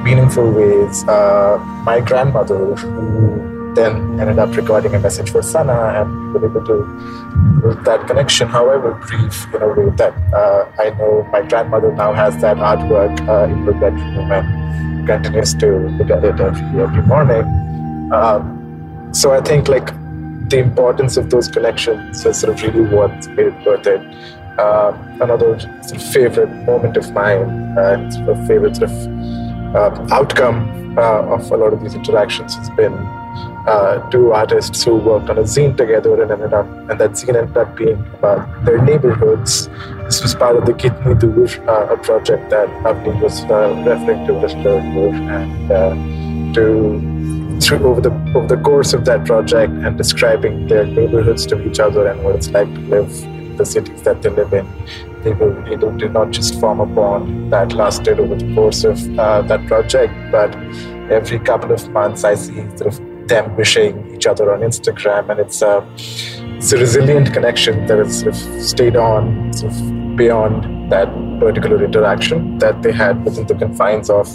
meaningful 0.04 0.52
ways 0.52 1.08
uh, 1.08 1.58
my 1.84 2.00
grandmother, 2.00 2.76
who 2.76 3.55
then 3.76 4.20
ended 4.20 4.40
up 4.40 4.56
recording 4.56 4.96
a 4.96 5.00
message 5.00 5.30
for 5.30 5.42
Sana, 5.42 6.02
and 6.02 6.34
we 6.34 6.40
were 6.40 6.46
able 6.48 6.66
to 6.66 7.62
build 7.62 7.86
that 7.86 8.08
connection, 8.08 8.48
however 8.48 8.94
brief, 9.08 9.54
in 9.54 9.62
a 9.62 9.68
way 9.68 9.90
that 9.98 10.14
uh, 10.34 10.72
I 10.80 10.90
know 10.92 11.28
my 11.32 11.42
grandmother 11.42 11.92
now 11.92 12.14
has 12.14 12.40
that 12.42 12.58
artwork 12.58 13.16
uh, 13.28 13.52
in 13.52 13.64
her 13.66 13.74
bedroom 13.74 14.32
and 14.32 15.08
continues 15.08 15.54
to 15.56 15.88
look 15.98 16.10
at 16.10 16.24
it 16.24 16.40
every, 16.40 16.82
every 16.82 17.04
morning. 17.04 17.44
Um, 18.12 19.10
so 19.12 19.34
I 19.34 19.42
think 19.42 19.68
like 19.68 19.88
the 20.50 20.60
importance 20.60 21.18
of 21.18 21.30
those 21.30 21.48
connections 21.48 22.26
is 22.26 22.40
sort 22.40 22.54
of 22.54 22.64
really 22.64 22.90
what's 22.90 23.28
made 23.28 23.48
it 23.48 23.66
worth 23.66 23.88
it. 23.88 24.02
Uh, 24.58 24.94
another 25.20 25.60
sort 25.60 25.96
of 25.96 26.14
favorite 26.14 26.50
moment 26.66 26.96
of 26.96 27.12
mine 27.12 27.78
and 27.78 28.14
sort 28.14 28.30
of 28.30 28.48
favorite 28.48 28.76
sort 28.78 28.90
of 28.90 29.76
uh, 29.76 30.16
outcome 30.16 30.98
of 30.98 31.52
a 31.52 31.58
lot 31.58 31.74
of 31.74 31.82
these 31.82 31.94
interactions 31.94 32.56
has 32.56 32.70
been 32.72 32.94
uh, 33.68 34.10
two 34.10 34.32
artists 34.32 34.84
who 34.84 34.96
worked 34.98 35.30
on 35.30 35.38
a 35.38 35.44
zine 35.44 35.76
together 35.76 36.22
and 36.22 36.32
ended 36.32 36.54
up, 36.54 36.68
and 36.90 37.00
that 37.00 37.12
zine 37.12 37.36
ended 37.36 37.58
up 37.58 37.76
being 37.76 38.00
about 38.14 38.66
their 38.66 38.82
neighborhoods. 38.82 39.68
This 40.06 40.22
was 40.22 40.36
part 40.36 40.56
of 40.56 40.66
the 40.66 40.74
Kitni 40.74 41.20
Dur, 41.20 41.48
uh, 41.70 41.94
a 41.94 41.98
project 41.98 42.50
that 42.52 42.68
Avani 42.84 43.20
was 43.22 43.44
uh, 43.46 43.74
referring 43.86 44.28
to 44.28 44.34
earlier, 44.70 45.14
and 45.32 46.54
to 46.56 47.16
through 47.62 47.88
over 47.88 48.02
the 48.02 48.12
over 48.36 48.48
the 48.48 48.62
course 48.62 48.94
of 48.94 49.06
that 49.06 49.26
project 49.26 49.72
and 49.72 49.98
describing 49.98 50.68
their 50.68 50.86
neighborhoods 50.86 51.46
to 51.46 51.62
each 51.68 51.80
other 51.80 52.08
and 52.08 52.24
what 52.24 52.36
it's 52.36 52.50
like 52.50 52.72
to 52.74 52.82
live 52.82 53.24
in 53.24 53.56
the 53.58 53.66
cities 53.66 54.02
that 54.04 54.22
they 54.22 54.30
live 54.30 54.54
in, 54.54 54.68
they 55.24 55.32
were 55.32 55.66
able 55.68 55.98
to 55.98 56.10
not 56.10 56.32
just 56.32 56.60
form 56.60 56.82
a 56.82 56.86
bond 56.86 57.52
that 57.52 57.72
lasted 57.72 58.20
over 58.20 58.36
the 58.36 58.54
course 58.54 58.84
of 58.84 58.98
uh, 59.18 59.42
that 59.44 59.66
project, 59.68 60.14
but 60.32 60.54
every 61.10 61.40
couple 61.40 61.72
of 61.72 61.90
months 61.90 62.24
I 62.24 62.36
see 62.36 62.62
sort 62.78 62.94
of 62.94 63.15
them 63.28 63.56
wishing 63.56 64.14
each 64.16 64.28
other 64.28 64.54
on 64.54 64.62
Instagram, 64.62 65.30
and 65.30 65.40
it's 65.40 65.62
a 65.62 65.86
it's 66.58 66.72
a 66.72 66.78
resilient 66.78 67.34
connection 67.34 67.86
that 67.88 67.98
has 67.98 68.20
sort 68.20 68.36
of 68.36 68.64
stayed 68.64 68.96
on 68.96 69.54
sort 69.54 69.72
of 69.74 70.16
beyond 70.16 70.92
that 70.92 71.10
particular 71.40 71.84
interaction 71.84 72.58
that 72.60 72.82
they 72.82 72.92
had 72.92 73.24
within 73.26 73.46
the 73.48 73.56
confines 73.56 74.10
of 74.10 74.28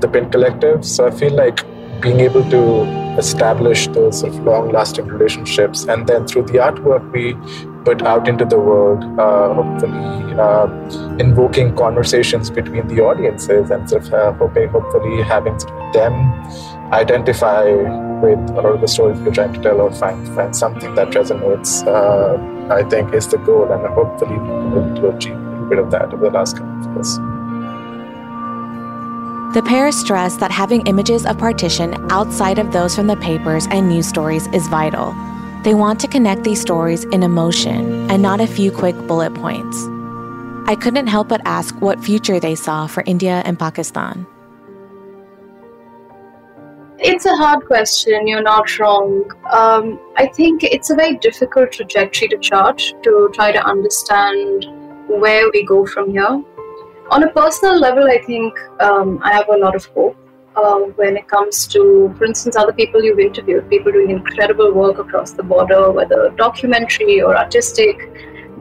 the 0.00 0.08
Pind 0.08 0.30
Collective. 0.32 0.84
So 0.84 1.06
I 1.06 1.10
feel 1.10 1.32
like 1.32 1.64
being 2.00 2.20
able 2.20 2.48
to 2.50 2.82
establish 3.16 3.86
those 3.88 4.20
sort 4.20 4.32
of 4.34 4.40
long-lasting 4.44 5.06
relationships, 5.06 5.84
and 5.84 6.06
then 6.06 6.26
through 6.26 6.42
the 6.44 6.58
artwork 6.58 7.10
we 7.12 7.34
put 7.84 8.02
out 8.02 8.28
into 8.28 8.44
the 8.44 8.58
world, 8.58 9.04
uh, 9.18 9.54
hopefully 9.54 10.34
uh, 10.38 10.66
invoking 11.18 11.74
conversations 11.76 12.50
between 12.50 12.88
the 12.88 13.00
audiences, 13.00 13.70
and 13.70 13.88
sort 13.88 14.06
of 14.06 14.14
uh, 14.14 14.32
hoping, 14.32 14.68
hopefully 14.68 15.22
having 15.22 15.56
them 15.92 16.14
identify 16.92 17.64
with 18.22 18.38
a 18.50 18.52
lot 18.52 18.66
of 18.66 18.80
the 18.80 18.88
stories 18.88 19.18
we're 19.20 19.32
trying 19.32 19.52
to 19.54 19.60
tell, 19.60 19.80
or 19.80 19.92
find 19.92 20.28
find 20.34 20.54
something 20.54 20.94
that 20.94 21.08
resonates. 21.08 21.86
Uh, 21.86 22.38
I 22.72 22.84
think 22.84 23.12
is 23.12 23.26
the 23.28 23.38
goal, 23.38 23.70
and 23.70 23.86
hopefully 23.92 24.36
we're 24.36 24.84
able 24.84 24.94
to 24.96 25.16
achieve 25.16 25.34
a 25.34 25.50
little 25.50 25.66
bit 25.66 25.78
of 25.78 25.90
that 25.90 26.14
over 26.14 26.24
the 26.24 26.30
last 26.30 26.56
couple 26.56 26.72
of 26.78 26.94
years. 26.94 27.18
The 29.54 29.62
pair 29.62 29.92
stress 29.92 30.36
that 30.36 30.50
having 30.50 30.86
images 30.86 31.26
of 31.26 31.36
partition 31.36 31.94
outside 32.10 32.58
of 32.58 32.72
those 32.72 32.96
from 32.96 33.06
the 33.06 33.16
papers 33.16 33.66
and 33.70 33.88
news 33.88 34.06
stories 34.06 34.46
is 34.48 34.66
vital. 34.68 35.14
They 35.62 35.74
want 35.74 36.00
to 36.00 36.08
connect 36.08 36.44
these 36.44 36.60
stories 36.60 37.04
in 37.04 37.22
emotion 37.22 38.10
and 38.10 38.22
not 38.22 38.40
a 38.40 38.46
few 38.46 38.72
quick 38.72 38.96
bullet 39.06 39.34
points. 39.34 39.76
I 40.66 40.74
couldn't 40.74 41.08
help 41.08 41.28
but 41.28 41.42
ask 41.44 41.74
what 41.82 42.02
future 42.02 42.40
they 42.40 42.54
saw 42.54 42.86
for 42.86 43.02
India 43.04 43.42
and 43.44 43.58
Pakistan. 43.58 44.26
It's 47.04 47.26
a 47.26 47.34
hard 47.36 47.66
question, 47.66 48.28
you're 48.28 48.42
not 48.42 48.78
wrong. 48.78 49.30
Um, 49.50 49.98
I 50.16 50.26
think 50.26 50.62
it's 50.62 50.90
a 50.90 50.94
very 50.94 51.16
difficult 51.16 51.72
trajectory 51.72 52.28
to 52.28 52.38
chart 52.38 52.78
to 53.02 53.30
try 53.34 53.50
to 53.52 53.62
understand 53.64 54.66
where 55.08 55.50
we 55.52 55.64
go 55.64 55.84
from 55.84 56.12
here 56.12 56.44
on 57.12 57.22
a 57.24 57.30
personal 57.30 57.78
level, 57.78 58.04
I 58.04 58.18
think 58.22 58.58
um, 58.80 59.20
I 59.22 59.32
have 59.32 59.48
a 59.48 59.56
lot 59.58 59.76
of 59.76 59.84
hope 59.86 60.16
uh, 60.56 60.78
when 61.00 61.16
it 61.16 61.28
comes 61.28 61.66
to, 61.68 62.14
for 62.16 62.24
instance, 62.24 62.56
other 62.56 62.72
people 62.72 63.04
you've 63.04 63.18
interviewed, 63.18 63.68
people 63.68 63.92
doing 63.92 64.10
incredible 64.10 64.72
work 64.72 64.98
across 64.98 65.32
the 65.32 65.42
border, 65.42 65.90
whether 65.90 66.30
documentary 66.30 67.20
or 67.20 67.36
artistic. 67.36 67.96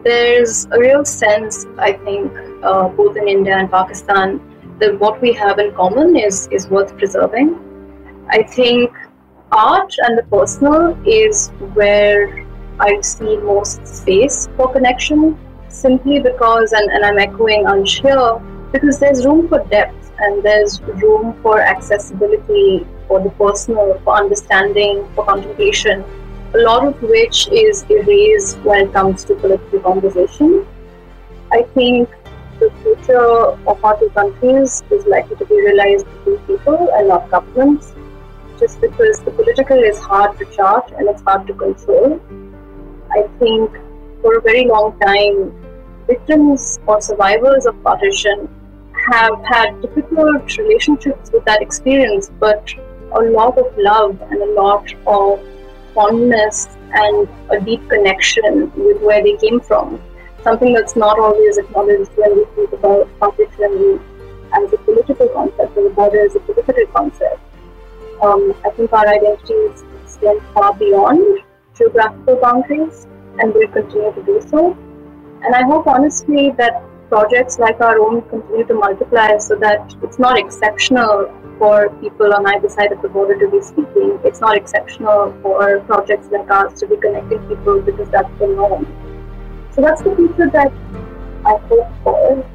There's 0.04 0.66
a 0.66 0.80
real 0.80 1.06
sense, 1.06 1.66
I 1.78 1.94
think, 1.94 2.34
uh, 2.62 2.90
both 2.90 3.16
in 3.16 3.28
India 3.28 3.56
and 3.56 3.72
Pakistan, 3.72 4.42
that 4.80 5.00
what 5.00 5.22
we 5.22 5.32
have 5.34 5.60
in 5.60 5.74
common 5.74 6.18
is, 6.18 6.48
is 6.52 6.68
worth 6.68 6.98
preserving. 6.98 7.71
I 8.34 8.44
think 8.44 8.90
art 9.52 9.94
and 10.06 10.18
the 10.18 10.24
personal 10.24 10.98
is 11.06 11.50
where 11.74 12.46
I 12.80 13.02
see 13.02 13.36
most 13.38 13.86
space 13.86 14.48
for 14.56 14.72
connection 14.72 15.38
simply 15.68 16.20
because, 16.20 16.72
and, 16.72 16.90
and 16.92 17.04
I'm 17.04 17.20
echoing 17.20 17.66
Ansh 17.66 18.02
here, 18.02 18.42
because 18.72 19.00
there's 19.00 19.26
room 19.26 19.50
for 19.50 19.60
depth 19.66 20.14
and 20.20 20.42
there's 20.44 20.82
room 20.82 21.38
for 21.42 21.60
accessibility 21.60 22.88
for 23.10 23.20
the 23.22 23.32
personal, 23.32 24.00
for 24.06 24.16
understanding, 24.16 25.06
for 25.14 25.26
contemplation, 25.26 26.06
a 26.54 26.60
lot 26.60 26.88
of 26.88 27.02
which 27.02 27.50
is 27.50 27.86
erased 27.90 28.60
when 28.60 28.88
it 28.88 28.94
comes 28.94 29.26
to 29.26 29.36
political 29.36 29.82
conversation. 29.82 30.66
I 31.52 31.64
think 31.74 32.10
the 32.60 32.72
future 32.82 33.20
of 33.68 33.84
our 33.84 34.00
two 34.00 34.10
countries 34.12 34.84
is 34.90 35.06
likely 35.06 35.36
to 35.36 35.46
be 35.46 35.56
realized 35.56 36.06
between 36.06 36.38
people 36.48 36.90
and 36.94 37.10
not 37.10 37.30
governments, 37.30 37.94
just 38.62 38.80
because 38.80 39.20
the 39.22 39.32
political 39.32 39.78
is 39.78 39.98
hard 39.98 40.38
to 40.38 40.46
chart 40.56 40.92
and 40.98 41.10
it's 41.10 41.24
hard 41.24 41.48
to 41.48 41.54
control. 41.54 42.22
I 43.12 43.24
think 43.40 43.72
for 44.22 44.38
a 44.38 44.42
very 44.42 44.66
long 44.68 44.98
time, 45.00 45.52
victims 46.06 46.80
or 46.86 47.02
survivors 47.02 47.66
of 47.66 47.82
partition 47.84 48.48
have 49.12 49.44
had 49.44 49.82
difficult 49.82 50.58
relationships 50.58 51.32
with 51.32 51.44
that 51.46 51.62
experience, 51.62 52.30
but 52.40 52.72
a 53.14 53.22
lot 53.22 53.58
of 53.58 53.66
love 53.78 54.22
and 54.30 54.42
a 54.42 54.52
lot 54.54 54.94
of 55.08 55.40
fondness 55.96 56.68
and 56.94 57.28
a 57.50 57.60
deep 57.60 57.90
connection 57.90 58.72
with 58.76 59.02
where 59.02 59.24
they 59.24 59.38
came 59.38 59.60
from. 59.60 60.00
Something 60.44 60.74
that's 60.74 60.96
not 60.96 61.20
always 61.20 61.58
acknowledged 61.58 62.12
when 62.16 62.38
we 62.38 62.46
think 62.56 62.72
about 62.74 63.10
partition 63.20 64.00
as 64.54 64.72
a 64.72 64.78
political 64.78 65.28
concept 65.30 65.78
or 65.78 65.84
the 65.84 65.96
border 65.96 66.26
as 66.26 66.36
a 66.36 66.40
political 66.40 66.86
concept. 66.94 67.40
Um, 68.22 68.54
I 68.64 68.70
think 68.72 68.94
our 68.94 69.08
identities 69.08 69.84
extend 70.04 70.42
far 70.54 70.74
beyond 70.76 71.44
geographical 71.76 72.36
boundaries 72.36 73.08
and 73.40 73.54
will 73.54 73.68
continue 73.70 74.14
to 74.14 74.24
do 74.24 74.42
so. 74.48 74.78
And 75.44 75.56
I 75.56 75.64
hope 75.64 75.88
honestly 75.88 76.52
that 76.58 76.84
projects 77.10 77.60
like 77.60 77.82
our 77.82 78.00
own 78.00 78.22
continue 78.30 78.66
to 78.66 78.74
multiply 78.74 79.38
so 79.38 79.56
that 79.56 79.96
it's 80.04 80.20
not 80.20 80.38
exceptional 80.38 81.34
for 81.58 81.90
people 82.00 82.34
on 82.34 82.46
either 82.48 82.70
side 82.70 82.92
of 82.92 83.02
the 83.02 83.10
border 83.10 83.38
to 83.40 83.50
be 83.50 83.62
speaking. 83.62 84.20
It's 84.24 84.40
not 84.40 84.56
exceptional 84.56 85.34
for 85.42 85.80
projects 85.82 86.28
like 86.32 86.50
ours 86.50 86.80
to 86.80 86.88
be 86.88 86.98
connecting 86.98 87.40
people 87.48 87.82
because 87.82 88.10
that's 88.10 88.30
the 88.40 88.48
norm. 88.48 88.86
So 89.72 89.82
that's 89.82 90.02
the 90.02 90.16
future 90.16 90.50
that 90.52 90.72
I 91.46 91.58
hope 91.68 91.92
for. 92.04 92.46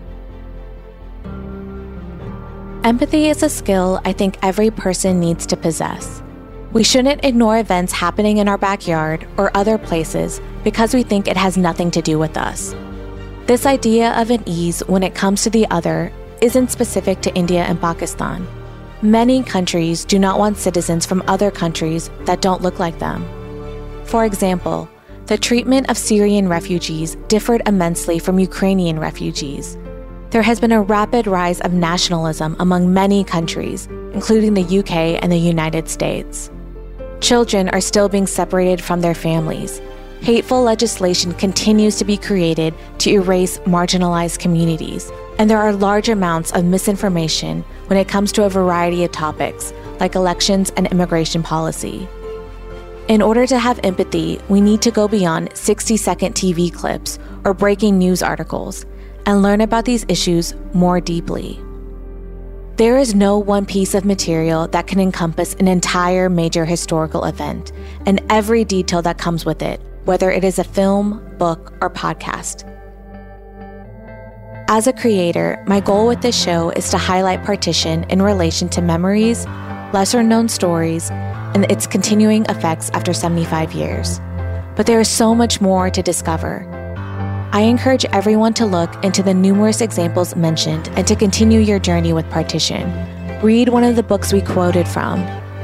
Empathy 2.87 3.31
is 3.31 3.43
a 3.43 3.49
skill 3.49 4.01
I 4.05 4.13
think 4.13 4.39
every 4.43 4.71
person 4.71 5.19
needs 5.19 5.45
to 5.47 5.57
possess. 5.57 6.23
We 6.71 6.85
shouldn't 6.85 7.25
ignore 7.25 7.59
events 7.59 7.93
happening 7.93 8.39
in 8.39 8.47
our 8.47 8.57
backyard 8.57 9.27
or 9.37 9.51
other 9.57 9.77
places 9.77 10.41
because 10.63 10.95
we 10.95 11.03
think 11.03 11.27
it 11.27 11.37
has 11.37 11.57
nothing 11.57 11.91
to 11.91 12.01
do 12.01 12.17
with 12.17 12.37
us. 12.37 12.77
This 13.47 13.67
idea 13.67 14.13
of 14.13 14.31
an 14.31 14.45
ease 14.47 14.85
when 14.87 15.03
it 15.03 15.17
comes 15.17 15.43
to 15.43 15.51
the 15.51 15.67
other 15.69 16.13
isn't 16.41 16.71
specific 16.71 17.21
to 17.23 17.35
India 17.35 17.65
and 17.65 17.81
Pakistan. 17.81 18.47
Many 19.03 19.43
countries 19.43 20.05
do 20.05 20.21
not 20.21 20.39
want 20.39 20.57
citizens 20.57 21.05
from 21.05 21.25
other 21.27 21.51
countries 21.51 22.09
that 22.21 22.41
don't 22.41 22.63
look 22.63 22.79
like 22.79 23.01
them. 23.01 23.27
For 24.05 24.25
example, 24.25 24.89
the 25.27 25.37
treatment 25.37 25.91
of 25.91 25.99
Syrian 25.99 26.49
refugees 26.49 27.17
differed 27.27 27.63
immensely 27.67 28.21
from 28.21 28.39
Ukrainian 28.39 29.01
refugees. 29.01 29.77
There 30.31 30.43
has 30.43 30.61
been 30.61 30.73
a 30.73 30.83
rapid 30.83 31.27
rise 31.27 31.61
of 31.61 31.73
nationalism 31.73 32.57
among 32.59 32.93
many 32.93 33.25
countries, 33.25 33.87
including 34.13 34.55
the 34.55 34.79
UK 34.81 35.23
and 35.23 35.31
the 35.31 35.39
United 35.39 35.89
States. 35.89 36.51
Children 37.21 37.69
are 37.71 37.81
still 37.81 38.09
being 38.09 38.27
separated 38.27 38.83
from 38.83 39.01
their 39.01 39.15
families, 39.15 39.81
hateful 40.21 40.63
legislation 40.63 41.33
continues 41.35 41.97
to 41.97 42.05
be 42.05 42.17
created 42.17 42.75
to 42.99 43.11
erase 43.11 43.59
marginalized 43.61 44.39
communities, 44.39 45.11
and 45.39 45.49
there 45.49 45.59
are 45.59 45.73
large 45.73 46.09
amounts 46.09 46.53
of 46.53 46.65
misinformation 46.65 47.63
when 47.87 47.99
it 47.99 48.09
comes 48.09 48.33
to 48.33 48.45
a 48.45 48.51
variety 48.51 49.05
of 49.05 49.13
topics, 49.13 49.73
like 50.01 50.15
elections 50.15 50.73
and 50.77 50.87
immigration 50.89 51.43
policy. 51.43 52.09
In 53.09 53.23
order 53.23 53.47
to 53.47 53.59
have 53.59 53.79
empathy, 53.85 54.41
we 54.49 54.61
need 54.61 54.83
to 54.83 54.91
go 54.91 55.07
beyond 55.07 55.57
60 55.57 55.97
second 55.97 56.35
TV 56.35 56.73
clips 56.73 57.21
or 57.45 57.55
breaking 57.55 57.99
news 57.99 58.23
articles 58.23 58.85
and 59.27 59.43
learn 59.43 59.61
about 59.61 59.85
these 59.85 60.07
issues 60.09 60.55
more 60.73 61.01
deeply. 61.01 61.61
There 62.77 62.97
is 62.97 63.15
no 63.15 63.39
one 63.39 63.67
piece 63.67 63.95
of 63.95 64.05
material 64.05 64.69
that 64.69 64.87
can 64.87 65.01
encompass 65.01 65.55
an 65.55 65.69
entire 65.69 66.29
major 66.29 66.65
historical 66.65 67.25
event 67.25 67.73
and 68.07 68.23
every 68.31 68.65
detail 68.65 69.03
that 69.03 69.19
comes 69.19 69.45
with 69.45 69.63
it 69.63 69.81
whether 70.07 70.31
it 70.31 70.45
is 70.45 70.59
a 70.59 70.65
film, 70.65 71.21
book, 71.37 71.73
or 71.81 71.91
podcast. 71.91 72.65
As 74.69 74.87
a 74.87 74.93
creator, 74.93 75.63
my 75.67 75.81
goal 75.81 76.07
with 76.07 76.23
this 76.23 76.41
show 76.41 76.71
is 76.71 76.91
to 76.91 76.99
highlight 76.99 77.45
partition 77.45 78.05
in 78.05 78.23
relation 78.23 78.69
to 78.71 78.83
memories, 78.83 79.47
lesser 79.93 80.23
known 80.23 80.49
stories, 80.49 81.11
and 81.11 81.71
its 81.71 81.87
continuing 81.87 82.45
effects 82.47 82.91
after 82.91 83.13
75 83.13 83.73
years. 83.73 84.21
But 84.77 84.87
there 84.87 85.01
is 85.01 85.09
so 85.09 85.35
much 85.35 85.61
more 85.61 85.91
to 85.91 86.03
discover. 86.03 86.76
I 87.57 87.63
encourage 87.63 88.05
everyone 88.13 88.53
to 88.53 88.67
look 88.67 89.03
into 89.03 89.23
the 89.23 89.33
numerous 89.33 89.81
examples 89.81 90.37
mentioned 90.37 90.89
and 90.89 91.07
to 91.07 91.17
continue 91.17 91.59
your 91.59 91.79
journey 91.79 92.13
with 92.13 92.29
partition. 92.29 92.85
Read 93.41 93.71
one 93.71 93.83
of 93.83 93.97
the 93.97 94.03
books 94.03 94.31
we 94.31 94.43
quoted 94.43 94.87
from, 94.87 95.21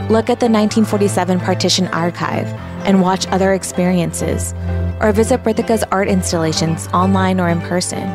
look 0.09 0.31
at 0.31 0.41
the 0.41 0.49
1947 0.49 1.39
Partition 1.41 1.89
Archive, 1.89 2.47
and 2.87 3.03
watch 3.03 3.27
other 3.27 3.53
experiences, 3.53 4.55
or 5.03 5.13
visit 5.13 5.43
Pritika's 5.43 5.85
art 5.93 6.09
installations 6.09 6.89
online 6.95 7.39
or 7.39 7.51
in 7.51 7.61
person. 7.61 8.09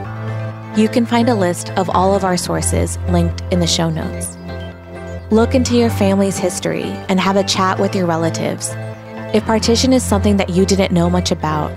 You 0.75 0.89
can 0.89 1.05
find 1.05 1.29
a 1.29 1.35
list 1.35 1.69
of 1.73 1.87
all 1.91 2.15
of 2.15 2.23
our 2.23 2.35
sources 2.35 2.97
linked 3.09 3.43
in 3.51 3.59
the 3.59 3.67
show 3.67 3.91
notes. 3.91 4.35
Look 5.29 5.53
into 5.53 5.77
your 5.77 5.91
family's 5.91 6.39
history 6.39 6.85
and 7.09 7.19
have 7.19 7.35
a 7.35 7.43
chat 7.43 7.77
with 7.77 7.93
your 7.93 8.07
relatives. 8.07 8.71
If 9.35 9.45
partition 9.45 9.93
is 9.93 10.01
something 10.01 10.37
that 10.37 10.49
you 10.49 10.65
didn't 10.65 10.91
know 10.91 11.11
much 11.11 11.29
about, 11.29 11.71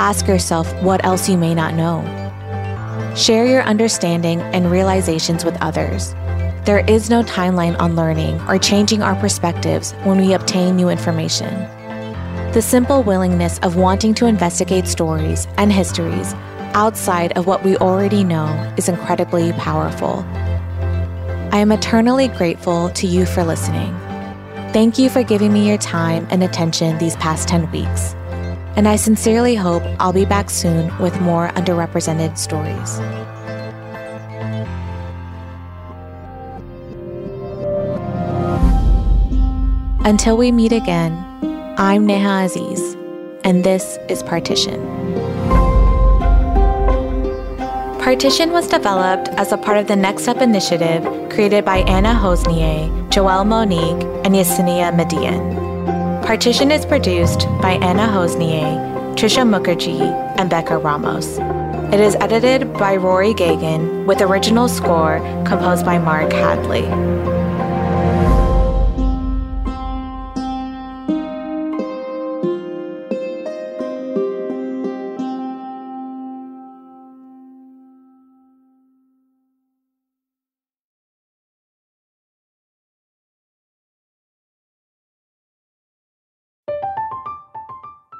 ask 0.00 0.26
yourself 0.26 0.72
what 0.82 1.04
else 1.04 1.28
you 1.28 1.36
may 1.36 1.54
not 1.54 1.74
know. 1.74 2.02
Share 3.14 3.44
your 3.44 3.62
understanding 3.62 4.40
and 4.40 4.70
realizations 4.70 5.44
with 5.44 5.60
others. 5.60 6.14
There 6.64 6.82
is 6.88 7.10
no 7.10 7.22
timeline 7.22 7.78
on 7.78 7.96
learning 7.96 8.40
or 8.48 8.56
changing 8.58 9.02
our 9.02 9.14
perspectives 9.16 9.92
when 10.04 10.18
we 10.18 10.32
obtain 10.32 10.74
new 10.74 10.88
information. 10.88 11.52
The 12.54 12.62
simple 12.62 13.02
willingness 13.02 13.58
of 13.58 13.76
wanting 13.76 14.14
to 14.14 14.26
investigate 14.26 14.86
stories 14.86 15.46
and 15.58 15.70
histories 15.70 16.32
outside 16.72 17.36
of 17.36 17.46
what 17.46 17.62
we 17.62 17.76
already 17.76 18.24
know 18.24 18.46
is 18.78 18.88
incredibly 18.88 19.52
powerful. 19.52 20.24
I 21.52 21.58
am 21.58 21.72
eternally 21.72 22.28
grateful 22.28 22.88
to 22.90 23.06
you 23.06 23.26
for 23.26 23.44
listening. 23.44 23.94
Thank 24.72 24.98
you 24.98 25.10
for 25.10 25.22
giving 25.22 25.52
me 25.52 25.68
your 25.68 25.78
time 25.78 26.26
and 26.30 26.42
attention 26.42 26.96
these 26.96 27.16
past 27.16 27.48
10 27.48 27.70
weeks. 27.70 28.14
And 28.76 28.88
I 28.88 28.96
sincerely 28.96 29.54
hope 29.54 29.82
I'll 29.98 30.12
be 30.12 30.24
back 30.24 30.48
soon 30.48 30.96
with 30.98 31.20
more 31.20 31.48
underrepresented 31.50 32.38
stories. 32.38 32.98
Until 40.04 40.36
we 40.36 40.50
meet 40.50 40.72
again, 40.72 41.12
I'm 41.76 42.06
Neha 42.06 42.46
Aziz, 42.46 42.96
and 43.44 43.64
this 43.64 43.98
is 44.08 44.22
Partition. 44.22 44.80
Partition 48.00 48.50
was 48.50 48.66
developed 48.66 49.28
as 49.36 49.52
a 49.52 49.58
part 49.58 49.76
of 49.76 49.86
the 49.86 49.94
Next 49.94 50.26
Up 50.26 50.38
initiative 50.38 51.04
created 51.30 51.64
by 51.64 51.78
Anna 51.80 52.14
Hossnieh, 52.14 52.88
Joelle 53.10 53.46
Monique, 53.46 54.02
and 54.24 54.34
Yesenia 54.34 54.96
Median. 54.96 55.59
Partition 56.30 56.70
is 56.70 56.86
produced 56.86 57.46
by 57.60 57.72
Anna 57.82 58.06
Hossnieh, 58.06 59.16
Trisha 59.16 59.42
Mukherjee, 59.42 60.12
and 60.38 60.48
Becca 60.48 60.78
Ramos. 60.78 61.38
It 61.92 61.98
is 61.98 62.14
edited 62.20 62.72
by 62.74 62.94
Rory 62.94 63.34
Gagan 63.34 64.06
with 64.06 64.20
original 64.20 64.68
score 64.68 65.18
composed 65.44 65.84
by 65.84 65.98
Mark 65.98 66.32
Hadley. 66.32 66.82